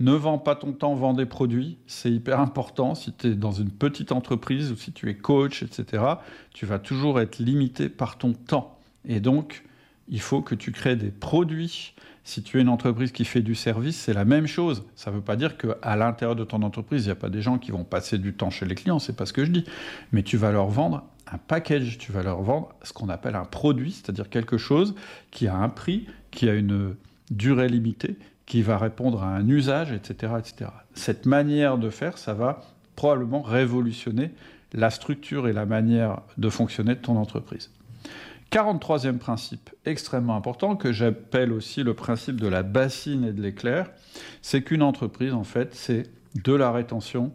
ne 0.00 0.12
vends 0.12 0.38
pas 0.38 0.56
ton 0.56 0.72
temps, 0.72 0.94
vends 0.94 1.12
des 1.12 1.26
produits. 1.26 1.78
C'est 1.86 2.10
hyper 2.10 2.40
important. 2.40 2.94
Si 2.94 3.12
tu 3.12 3.28
es 3.28 3.34
dans 3.34 3.52
une 3.52 3.70
petite 3.70 4.12
entreprise 4.12 4.72
ou 4.72 4.76
si 4.76 4.92
tu 4.92 5.08
es 5.08 5.14
coach, 5.14 5.62
etc., 5.62 6.04
tu 6.52 6.66
vas 6.66 6.78
toujours 6.78 7.20
être 7.20 7.38
limité 7.38 7.88
par 7.88 8.18
ton 8.18 8.32
temps. 8.32 8.78
Et 9.06 9.20
donc, 9.20 9.64
il 10.08 10.20
faut 10.20 10.40
que 10.40 10.54
tu 10.54 10.72
crées 10.72 10.96
des 10.96 11.10
produits. 11.10 11.94
Si 12.24 12.42
tu 12.42 12.58
es 12.58 12.62
une 12.62 12.68
entreprise 12.68 13.12
qui 13.12 13.24
fait 13.24 13.42
du 13.42 13.54
service, 13.54 13.96
c'est 13.96 14.12
la 14.12 14.24
même 14.24 14.46
chose. 14.46 14.84
Ça 14.94 15.10
ne 15.10 15.16
veut 15.16 15.22
pas 15.22 15.36
dire 15.36 15.56
qu'à 15.56 15.96
l'intérieur 15.96 16.36
de 16.36 16.44
ton 16.44 16.62
entreprise, 16.62 17.04
il 17.04 17.08
n'y 17.08 17.12
a 17.12 17.16
pas 17.16 17.30
des 17.30 17.42
gens 17.42 17.58
qui 17.58 17.70
vont 17.70 17.84
passer 17.84 18.18
du 18.18 18.32
temps 18.34 18.50
chez 18.50 18.66
les 18.66 18.74
clients, 18.74 18.98
c'est 18.98 19.16
pas 19.16 19.26
ce 19.26 19.32
que 19.32 19.44
je 19.44 19.50
dis. 19.50 19.64
Mais 20.12 20.22
tu 20.22 20.36
vas 20.36 20.52
leur 20.52 20.68
vendre 20.68 21.04
un 21.32 21.38
package, 21.38 21.98
tu 21.98 22.12
vas 22.12 22.22
leur 22.22 22.42
vendre 22.42 22.70
ce 22.82 22.92
qu'on 22.92 23.08
appelle 23.08 23.36
un 23.36 23.44
produit, 23.44 23.92
c'est-à-dire 23.92 24.28
quelque 24.28 24.58
chose 24.58 24.94
qui 25.30 25.46
a 25.46 25.56
un 25.56 25.68
prix, 25.68 26.06
qui 26.30 26.48
a 26.48 26.54
une 26.54 26.94
durée 27.30 27.68
limitée 27.68 28.16
qui 28.50 28.62
va 28.62 28.78
répondre 28.78 29.22
à 29.22 29.28
un 29.28 29.48
usage, 29.48 29.92
etc., 29.92 30.32
etc. 30.36 30.72
Cette 30.94 31.24
manière 31.24 31.78
de 31.78 31.88
faire, 31.88 32.18
ça 32.18 32.34
va 32.34 32.62
probablement 32.96 33.42
révolutionner 33.42 34.32
la 34.72 34.90
structure 34.90 35.46
et 35.46 35.52
la 35.52 35.66
manière 35.66 36.22
de 36.36 36.50
fonctionner 36.50 36.96
de 36.96 37.00
ton 37.00 37.16
entreprise. 37.16 37.70
43e 38.50 39.18
principe 39.18 39.70
extrêmement 39.84 40.34
important, 40.34 40.74
que 40.74 40.90
j'appelle 40.90 41.52
aussi 41.52 41.84
le 41.84 41.94
principe 41.94 42.40
de 42.40 42.48
la 42.48 42.64
bassine 42.64 43.24
et 43.24 43.32
de 43.32 43.40
l'éclair, 43.40 43.88
c'est 44.42 44.62
qu'une 44.62 44.82
entreprise, 44.82 45.32
en 45.32 45.44
fait, 45.44 45.72
c'est 45.72 46.10
de 46.42 46.52
la 46.52 46.72
rétention 46.72 47.32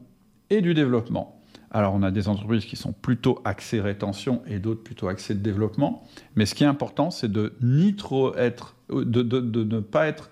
et 0.50 0.60
du 0.60 0.74
développement. 0.74 1.42
Alors, 1.72 1.94
on 1.94 2.04
a 2.04 2.12
des 2.12 2.28
entreprises 2.28 2.66
qui 2.66 2.76
sont 2.76 2.92
plutôt 2.92 3.40
axées 3.46 3.80
rétention 3.80 4.42
et 4.48 4.60
d'autres 4.60 4.84
plutôt 4.84 5.08
axées 5.08 5.34
de 5.34 5.40
développement. 5.40 6.04
Mais 6.36 6.46
ce 6.46 6.56
qui 6.56 6.66
est 6.66 6.68
important, 6.68 7.10
c'est 7.10 7.32
de 7.32 7.54
de 7.62 9.64
ne 9.64 9.80
pas 9.80 10.08
être 10.08 10.30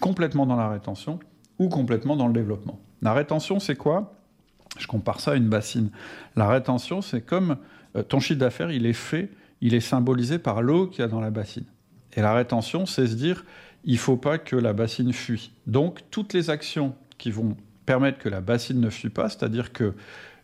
complètement 0.00 0.46
dans 0.46 0.56
la 0.56 0.68
rétention 0.68 1.20
ou 1.58 1.68
complètement 1.68 2.16
dans 2.16 2.26
le 2.26 2.32
développement. 2.32 2.80
La 3.02 3.12
rétention, 3.12 3.60
c'est 3.60 3.76
quoi? 3.76 4.14
Je 4.78 4.86
compare 4.86 5.20
ça 5.20 5.32
à 5.32 5.36
une 5.36 5.48
bassine. 5.48 5.90
La 6.36 6.48
rétention, 6.48 7.02
c'est 7.02 7.20
comme 7.20 7.56
euh, 7.96 8.02
ton 8.02 8.20
chiffre 8.20 8.38
d'affaires, 8.38 8.70
il 8.70 8.86
est 8.86 8.92
fait, 8.92 9.30
il 9.60 9.74
est 9.74 9.80
symbolisé 9.80 10.38
par 10.38 10.62
l'eau 10.62 10.86
qu'il 10.86 11.00
y 11.00 11.04
a 11.04 11.08
dans 11.08 11.20
la 11.20 11.30
bassine. 11.30 11.66
Et 12.14 12.22
la 12.22 12.34
rétention, 12.34 12.86
c'est 12.86 13.06
se 13.06 13.14
dire, 13.14 13.44
il 13.84 13.94
ne 13.94 13.98
faut 13.98 14.16
pas 14.16 14.38
que 14.38 14.56
la 14.56 14.72
bassine 14.72 15.12
fuit. 15.12 15.52
Donc, 15.66 16.00
toutes 16.10 16.32
les 16.32 16.50
actions 16.50 16.94
qui 17.18 17.30
vont 17.30 17.56
permettre 17.86 18.18
que 18.18 18.28
la 18.28 18.40
bassine 18.40 18.80
ne 18.80 18.90
fuit 18.90 19.10
pas, 19.10 19.28
c'est-à-dire 19.28 19.72
que 19.72 19.94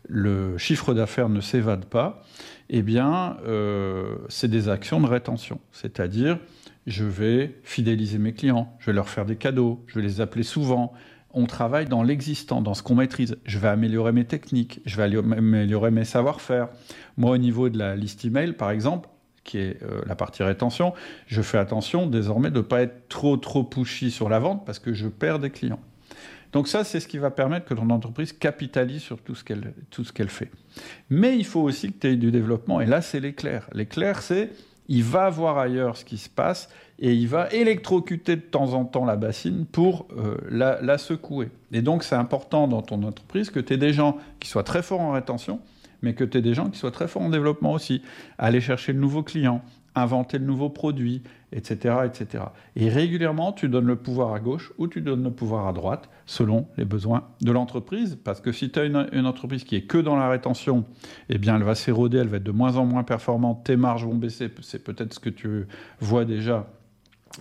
le 0.09 0.57
chiffre 0.59 0.95
d'affaires 0.95 1.29
ne 1.29 1.41
s'évade 1.41 1.85
pas, 1.85 2.23
eh 2.69 2.83
bien, 2.83 3.37
euh, 3.47 4.17
c'est 4.29 4.49
des 4.49 4.69
actions 4.69 5.01
de 5.01 5.07
rétention. 5.07 5.61
C'est-à-dire, 5.73 6.39
je 6.87 7.05
vais 7.05 7.59
fidéliser 7.63 8.19
mes 8.19 8.33
clients, 8.33 8.73
je 8.79 8.87
vais 8.87 8.93
leur 8.93 9.09
faire 9.09 9.27
des 9.27 9.37
cadeaux, 9.37 9.85
je 9.87 9.97
vais 9.97 10.03
les 10.03 10.21
appeler 10.21 10.45
souvent. 10.45 10.93
On 11.33 11.47
travaille 11.47 11.87
dans 11.87 12.03
l'existant, 12.03 12.63
dans 12.63 12.75
ce 12.75 12.83
qu'on 12.83 12.95
maîtrise. 12.95 13.37
Je 13.45 13.59
vais 13.59 13.69
améliorer 13.69 14.13
mes 14.13 14.25
techniques, 14.25 14.81
je 14.87 14.97
vais 14.97 15.03
améliorer 15.03 15.91
mes 15.91 16.05
savoir-faire. 16.05 16.69
Moi, 17.17 17.33
au 17.33 17.39
niveau 17.39 17.69
de 17.69 17.79
la 17.79 17.97
liste 17.97 18.25
email, 18.25 18.53
par 18.53 18.71
exemple, 18.71 19.09
qui 19.45 19.59
est 19.59 19.83
euh, 19.83 20.03
la 20.07 20.17
partie 20.17 20.43
rétention, 20.43 20.95
je 21.27 21.43
fais 21.43 21.59
attention 21.59 22.07
désormais 22.07 22.51
de 22.51 22.59
ne 22.59 22.63
pas 22.63 22.83
être 22.83 23.09
trop 23.09 23.37
trop 23.37 23.65
pushy 23.65 24.11
sur 24.11 24.29
la 24.29 24.39
vente 24.39 24.65
parce 24.67 24.79
que 24.79 24.93
je 24.93 25.09
perds 25.09 25.39
des 25.39 25.51
clients. 25.51 25.81
Donc 26.53 26.69
ça, 26.69 26.85
c'est 26.85 27.01
ce 27.01 27.09
qui 27.09 27.19
va 27.19 27.31
permettre 27.31 27.67
que 27.67 27.75
ton 27.75 27.91
entreprise 27.91 28.33
capitalise 28.33 29.03
sur 29.03 29.21
tout 29.21 29.35
ce 29.35 29.45
qu'elle 29.45 29.75
tout 29.91 30.05
ce 30.05 30.13
qu'elle 30.13 30.31
fait. 30.31 30.51
Mais 31.11 31.37
il 31.37 31.45
faut 31.45 31.61
aussi 31.61 31.93
que 31.93 31.99
tu 31.99 32.07
aies 32.09 32.17
du 32.17 32.31
développement. 32.31 32.81
Et 32.81 32.87
là, 32.87 33.03
c'est 33.03 33.21
l'éclair. 33.21 33.69
L'éclair, 33.73 34.23
c'est 34.23 34.51
il 34.89 35.03
va 35.03 35.31
voir 35.31 35.59
ailleurs 35.59 35.97
ce 35.97 36.05
qui 36.05 36.19
se 36.19 36.29
passe 36.29 36.69
et 36.99 37.13
il 37.13 37.29
va 37.29 37.49
électrocuter 37.51 38.37
de 38.37 38.41
temps 38.41 38.73
en 38.73 38.85
temps 38.85 39.05
la 39.05 39.17
bassine 39.17 39.67
pour 39.67 40.07
euh, 40.17 40.37
la, 40.51 40.99
secouer. 40.99 41.51
Et 41.73 41.83
donc 41.83 42.05
c'est 42.05 42.15
important 42.15 42.69
dans 42.69 42.83
ton 42.83 43.03
entreprise 43.03 43.51
que 43.51 43.61
tu 43.61 43.75
aies 43.75 43.79
des 43.79 43.93
gens 43.93 44.19
qui 44.41 44.49
soient 44.49 44.63
très 44.63 44.83
forts 44.83 45.01
en 45.01 45.13
rétention, 45.13 45.61
mais 46.03 46.15
que 46.15 46.25
tu 46.25 46.39
aies 46.39 46.43
des 46.43 46.55
gens 46.55 46.71
qui 46.71 46.79
soient 46.79 46.91
très 46.91 47.09
forts 47.09 47.23
en 47.23 47.31
développement 47.31 47.73
aussi. 47.73 48.03
Aller 48.39 48.61
chercher 48.61 48.93
de 48.93 48.99
nouveaux 48.99 49.23
clients, 49.23 49.63
inventer 49.97 50.39
de 50.39 50.45
nouveaux 50.45 50.69
produits, 50.69 51.23
etc., 51.53 51.97
etc. 52.05 52.45
Et 52.77 52.89
régulièrement, 52.89 53.53
tu 53.53 53.69
donnes 53.69 53.87
le 53.87 53.97
pouvoir 53.97 54.35
à 54.35 54.41
gauche 54.41 54.73
ou 54.79 54.87
tu 54.87 55.01
donnes 55.01 55.25
le 55.25 55.31
pouvoir 55.31 55.67
à 55.67 55.73
droite 55.73 56.09
selon 56.27 56.69
les 56.77 56.85
besoins 56.85 57.25
de 57.41 57.51
l'entreprise. 57.51 58.19
Parce 58.23 58.41
que 58.41 58.53
si 58.53 58.71
tu 58.71 58.79
as 58.79 58.85
une, 58.85 59.27
entreprise 59.27 59.65
qui 59.65 59.77
est 59.77 59.83
que 59.83 59.99
dans 59.99 60.17
la 60.17 60.29
rétention, 60.29 60.85
eh 61.29 61.39
bien, 61.39 61.57
elle 61.57 61.65
va 61.65 61.75
s'éroder, 61.75 62.19
elle 62.19 62.29
va 62.29 62.37
être 62.37 62.45
de 62.45 62.53
moins 62.53 62.77
en 62.77 62.85
moins 62.85 63.03
performante, 63.03 63.65
tes 63.65 63.77
marges 63.77 64.05
vont 64.05 64.15
baisser, 64.15 64.51
c'est 64.61 64.85
peut-être 64.85 65.15
ce 65.15 65.21
que 65.21 65.31
tu 65.31 65.67
vois 66.01 66.25
déjà, 66.25 66.69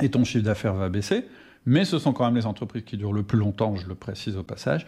et 0.01 0.09
ton 0.09 0.23
chiffre 0.23 0.45
d'affaires 0.45 0.73
va 0.73 0.89
baisser. 0.89 1.25
Mais 1.65 1.83
ce 1.83 1.97
sont 1.97 2.13
quand 2.13 2.25
même 2.25 2.35
les 2.35 2.45
entreprises 2.45 2.83
qui 2.83 2.95
durent 2.95 3.13
le 3.13 3.23
plus 3.23 3.39
longtemps, 3.39 3.75
je 3.75 3.87
le 3.87 3.95
précise 3.95 4.37
au 4.37 4.43
passage. 4.43 4.85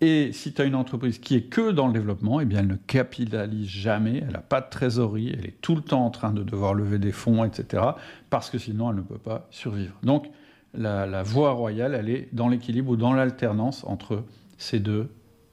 Et 0.00 0.30
si 0.32 0.52
tu 0.52 0.60
as 0.60 0.64
une 0.66 0.74
entreprise 0.74 1.18
qui 1.18 1.36
est 1.36 1.42
que 1.44 1.70
dans 1.70 1.86
le 1.86 1.92
développement, 1.92 2.40
eh 2.40 2.44
bien 2.44 2.60
elle 2.60 2.66
ne 2.66 2.76
capitalise 2.76 3.68
jamais, 3.68 4.18
elle 4.26 4.32
n'a 4.32 4.40
pas 4.40 4.60
de 4.60 4.68
trésorerie, 4.68 5.34
elle 5.36 5.46
est 5.46 5.60
tout 5.62 5.74
le 5.74 5.80
temps 5.80 6.04
en 6.04 6.10
train 6.10 6.32
de 6.32 6.42
devoir 6.42 6.74
lever 6.74 6.98
des 6.98 7.12
fonds, 7.12 7.44
etc. 7.44 7.82
Parce 8.28 8.50
que 8.50 8.58
sinon 8.58 8.90
elle 8.90 8.96
ne 8.96 9.02
peut 9.02 9.18
pas 9.18 9.46
survivre. 9.50 9.94
Donc 10.02 10.26
la, 10.74 11.22
voie 11.22 11.52
royale, 11.52 11.94
elle 11.94 12.08
est 12.08 12.28
dans 12.32 12.48
l'équilibre 12.48 12.90
ou 12.90 12.96
dans 12.96 13.12
l'alternance 13.12 13.84
entre 13.84 14.24
ces 14.58 14.80
deux 14.80 15.08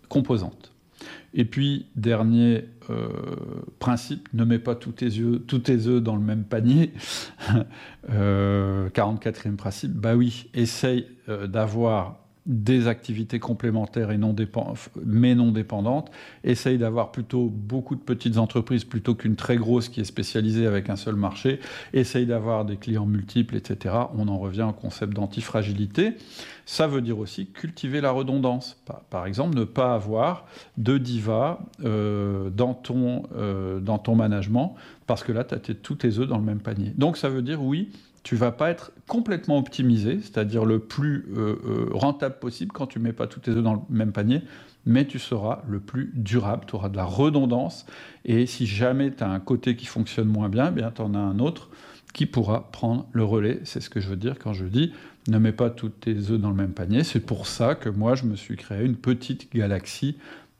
composantes. 0.10 0.73
Et 1.34 1.45
puis, 1.45 1.88
dernier 1.95 2.65
euh, 2.89 3.08
principe, 3.79 4.29
ne 4.34 4.43
mets 4.43 4.60
pas 4.60 4.75
tous 4.75 4.91
tes, 4.91 5.19
œufs, 5.19 5.41
tous 5.47 5.60
tes 5.60 5.88
œufs 5.88 6.01
dans 6.01 6.15
le 6.15 6.21
même 6.21 6.43
panier. 6.43 6.93
euh, 8.10 8.89
44e 8.89 9.56
principe, 9.56 9.91
bah 9.91 10.15
oui, 10.15 10.49
essaye 10.53 11.08
euh, 11.29 11.47
d'avoir 11.47 12.19
des 12.45 12.88
activités 12.88 13.39
complémentaires 13.39 14.12
et 14.12 14.17
non 14.17 14.36
mais 15.06 15.36
non 15.36 15.51
dépendantes. 15.51 16.12
Essaye 16.43 16.77
d'avoir 16.77 17.12
plutôt 17.12 17.49
beaucoup 17.49 17.95
de 17.95 18.01
petites 18.01 18.38
entreprises 18.38 18.84
plutôt 18.84 19.15
qu'une 19.15 19.36
très 19.36 19.56
grosse 19.56 19.88
qui 19.88 20.01
est 20.01 20.06
spécialisée 20.06 20.67
avec 20.67 20.89
un 20.89 20.97
seul 20.97 21.15
marché. 21.15 21.60
Essaye 21.93 22.25
d'avoir 22.25 22.65
des 22.65 22.75
clients 22.75 23.06
multiples, 23.06 23.56
etc. 23.56 23.95
On 24.17 24.27
en 24.27 24.38
revient 24.38 24.67
au 24.69 24.73
concept 24.73 25.13
d'antifragilité. 25.13 26.13
Ça 26.65 26.88
veut 26.88 27.01
dire 27.01 27.19
aussi 27.19 27.47
cultiver 27.47 28.01
la 28.01 28.12
redondance. 28.12 28.77
Par 29.10 29.25
exemple, 29.25 29.58
ne 29.58 29.63
pas 29.63 29.93
avoir 29.93 30.45
de 30.77 30.97
diva 30.97 31.60
euh, 31.84 32.49
dans, 32.49 32.73
ton, 32.73 33.23
euh, 33.36 33.79
dans 33.79 33.97
ton 33.97 34.15
management 34.15 34.75
parce 35.08 35.23
que 35.23 35.32
là, 35.32 35.43
tu 35.43 35.56
as 35.56 35.60
tous 35.60 35.95
tes 35.95 36.19
œufs 36.19 36.27
dans 36.27 36.38
le 36.38 36.43
même 36.43 36.62
panier. 36.62 36.93
Donc 36.97 37.17
ça 37.17 37.29
veut 37.29 37.41
dire 37.41 37.62
oui, 37.62 37.89
tu 38.23 38.36
vas 38.36 38.51
pas 38.51 38.69
être 38.69 38.91
complètement 39.07 39.57
optimisé, 39.57 40.19
c'est-à-dire 40.21 40.65
le 40.65 40.79
plus 40.79 41.25
euh, 41.36 41.55
euh, 41.65 41.89
rentable 41.91 42.39
possible 42.39 42.71
quand 42.71 42.88
tu 42.88 42.99
mets 42.99 43.13
pas 43.13 43.27
tous 43.27 43.41
tes 43.41 43.51
œufs 43.51 43.63
dans 43.63 43.73
le 43.73 43.81
même 43.89 44.13
panier, 44.13 44.41
mais 44.86 45.05
tu 45.05 45.19
seras 45.19 45.63
le 45.67 45.79
plus 45.79 46.12
durable, 46.15 46.63
tu 46.67 46.75
auras 46.75 46.89
de 46.89 46.97
la 46.97 47.05
redondance, 47.05 47.86
et 48.25 48.45
si 48.45 48.65
jamais 48.65 49.13
tu 49.13 49.23
as 49.23 49.29
un 49.29 49.39
côté 49.39 49.75
qui 49.75 49.86
fonctionne 49.86 50.27
moins 50.27 50.49
bien, 50.49 50.69
eh 50.69 50.71
bien 50.71 50.91
tu 50.91 51.01
en 51.01 51.13
as 51.13 51.19
un 51.19 51.39
autre 51.39 51.69
qui 52.13 52.25
pourra 52.25 52.71
prendre 52.71 53.07
le 53.12 53.23
relais. 53.23 53.59
C'est 53.63 53.81
ce 53.81 53.89
que 53.89 53.99
je 53.99 54.07
veux 54.07 54.15
dire 54.15 54.38
quand 54.39 54.53
je 54.53 54.65
dis 54.65 54.93
ne 55.27 55.38
mets 55.38 55.53
pas 55.53 55.69
tous 55.69 55.89
tes 55.89 56.15
œufs 56.31 56.39
dans 56.39 56.49
le 56.49 56.55
même 56.55 56.73
panier. 56.73 57.03
C'est 57.03 57.21
pour 57.21 57.47
ça 57.47 57.75
que 57.75 57.89
moi, 57.89 58.15
je 58.15 58.25
me 58.25 58.36
suis 58.36 58.55
créé 58.55 58.83
une 58.83 58.95
petite 58.95 59.53
galaxie 59.53 60.17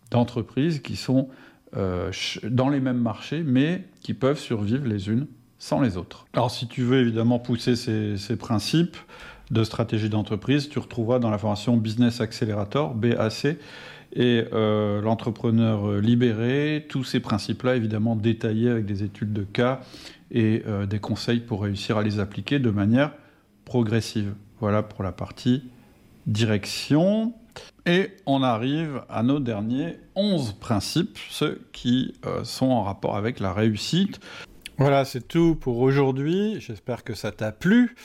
d'entreprises 0.10 0.80
qui 0.80 0.96
sont 0.96 1.30
euh, 1.76 2.12
dans 2.44 2.70
les 2.70 2.80
mêmes 2.80 3.00
marchés, 3.00 3.44
mais 3.44 3.86
qui 4.02 4.14
peuvent 4.14 4.40
survivre 4.40 4.86
les 4.86 5.10
unes 5.10 5.28
sans 5.64 5.80
les 5.80 5.96
autres. 5.96 6.26
Alors 6.34 6.52
si 6.52 6.68
tu 6.68 6.84
veux 6.84 7.00
évidemment 7.00 7.40
pousser 7.40 7.78
ces, 7.78 8.36
principes 8.36 8.98
de 9.50 9.64
stratégie 9.64 10.10
d'entreprise, 10.10 10.68
tu 10.68 10.78
retrouveras 10.78 11.20
dans 11.20 11.30
la 11.30 11.38
formation 11.38 11.78
Business 11.78 12.20
Accelerator, 12.20 12.94
BAC, 12.94 13.46
et 14.16 14.44
euh, 14.52 15.02
l'entrepreneur 15.02 16.02
libéré, 16.02 16.86
tous 16.90 17.06
ces 17.06 17.22
principes-là 17.22 17.78
évidemment 17.78 18.18
détaillés 18.18 18.70
avec 18.70 18.86
des 18.86 19.04
études 19.04 19.32
de 19.32 19.44
cas 19.44 19.80
et 20.32 20.64
euh, 20.68 20.86
des 20.86 21.00
conseils 21.00 21.40
pour 21.40 21.64
réussir 21.64 21.98
à 21.98 22.04
les 22.04 22.20
appliquer 22.20 22.60
de 22.60 22.70
manière 22.70 23.14
progressive. 23.64 24.34
Voilà 24.60 24.84
pour 24.84 25.02
la 25.02 25.14
partie 25.14 25.64
direction. 26.28 27.36
Et 27.86 28.12
on 28.26 28.44
arrive 28.44 29.04
à 29.10 29.24
nos 29.24 29.40
derniers 29.40 29.98
11 30.16 30.54
principes, 30.60 31.18
ceux 31.30 31.62
qui 31.72 32.16
euh, 32.26 32.44
sont 32.44 32.66
en 32.66 32.84
rapport 32.84 33.16
avec 33.16 33.40
la 33.40 33.54
réussite. 33.54 34.20
Voilà, 34.80 35.06
c'est 35.06 35.28
tout 35.28 35.56
pour 35.56 35.80
aujourd'hui. 35.80 36.60
J'espère 36.60 37.04
que 37.04 37.14
ça 37.14 37.32
t'a 37.32 37.52
plu. 37.52 37.96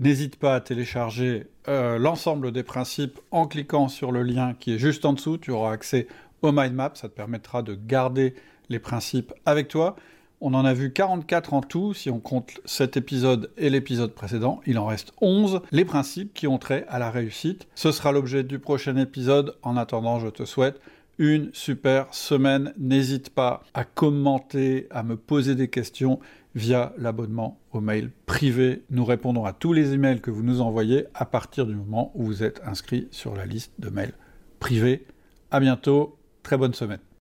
N'hésite 0.00 0.36
pas 0.36 0.54
à 0.54 0.60
télécharger 0.60 1.46
euh, 1.66 1.98
l'ensemble 1.98 2.52
des 2.52 2.62
principes 2.62 3.18
en 3.30 3.46
cliquant 3.46 3.88
sur 3.88 4.12
le 4.12 4.22
lien 4.22 4.54
qui 4.58 4.74
est 4.74 4.78
juste 4.78 5.06
en 5.06 5.14
dessous. 5.14 5.38
Tu 5.38 5.50
auras 5.50 5.72
accès 5.72 6.08
au 6.42 6.52
mind 6.52 6.74
map. 6.74 6.92
Ça 6.94 7.08
te 7.08 7.14
permettra 7.14 7.62
de 7.62 7.74
garder 7.74 8.34
les 8.68 8.78
principes 8.78 9.32
avec 9.46 9.68
toi. 9.68 9.96
On 10.42 10.52
en 10.52 10.66
a 10.66 10.74
vu 10.74 10.92
44 10.92 11.54
en 11.54 11.62
tout, 11.62 11.94
si 11.94 12.10
on 12.10 12.18
compte 12.18 12.60
cet 12.66 12.98
épisode 12.98 13.50
et 13.56 13.70
l'épisode 13.70 14.14
précédent. 14.14 14.60
Il 14.66 14.78
en 14.78 14.86
reste 14.86 15.12
11, 15.22 15.62
les 15.70 15.86
principes 15.86 16.34
qui 16.34 16.46
ont 16.46 16.58
trait 16.58 16.84
à 16.88 16.98
la 16.98 17.10
réussite. 17.10 17.66
Ce 17.74 17.92
sera 17.92 18.12
l'objet 18.12 18.42
du 18.42 18.58
prochain 18.58 18.96
épisode. 18.96 19.56
En 19.62 19.76
attendant, 19.76 20.18
je 20.18 20.28
te 20.28 20.44
souhaite 20.44 20.80
une 21.20 21.50
super 21.52 22.12
semaine. 22.14 22.72
N'hésite 22.78 23.28
pas 23.28 23.62
à 23.74 23.84
commenter, 23.84 24.88
à 24.90 25.02
me 25.02 25.16
poser 25.16 25.54
des 25.54 25.68
questions 25.68 26.18
via 26.54 26.94
l'abonnement 26.96 27.60
au 27.72 27.80
mail 27.80 28.10
privé. 28.24 28.82
Nous 28.90 29.04
répondons 29.04 29.44
à 29.44 29.52
tous 29.52 29.74
les 29.74 29.92
emails 29.92 30.22
que 30.22 30.30
vous 30.30 30.42
nous 30.42 30.62
envoyez 30.62 31.06
à 31.14 31.26
partir 31.26 31.66
du 31.66 31.74
moment 31.74 32.10
où 32.14 32.24
vous 32.24 32.42
êtes 32.42 32.62
inscrit 32.64 33.06
sur 33.10 33.36
la 33.36 33.44
liste 33.44 33.74
de 33.78 33.90
mails 33.90 34.14
privés. 34.58 35.06
À 35.50 35.60
bientôt, 35.60 36.16
très 36.42 36.56
bonne 36.56 36.74
semaine. 36.74 37.09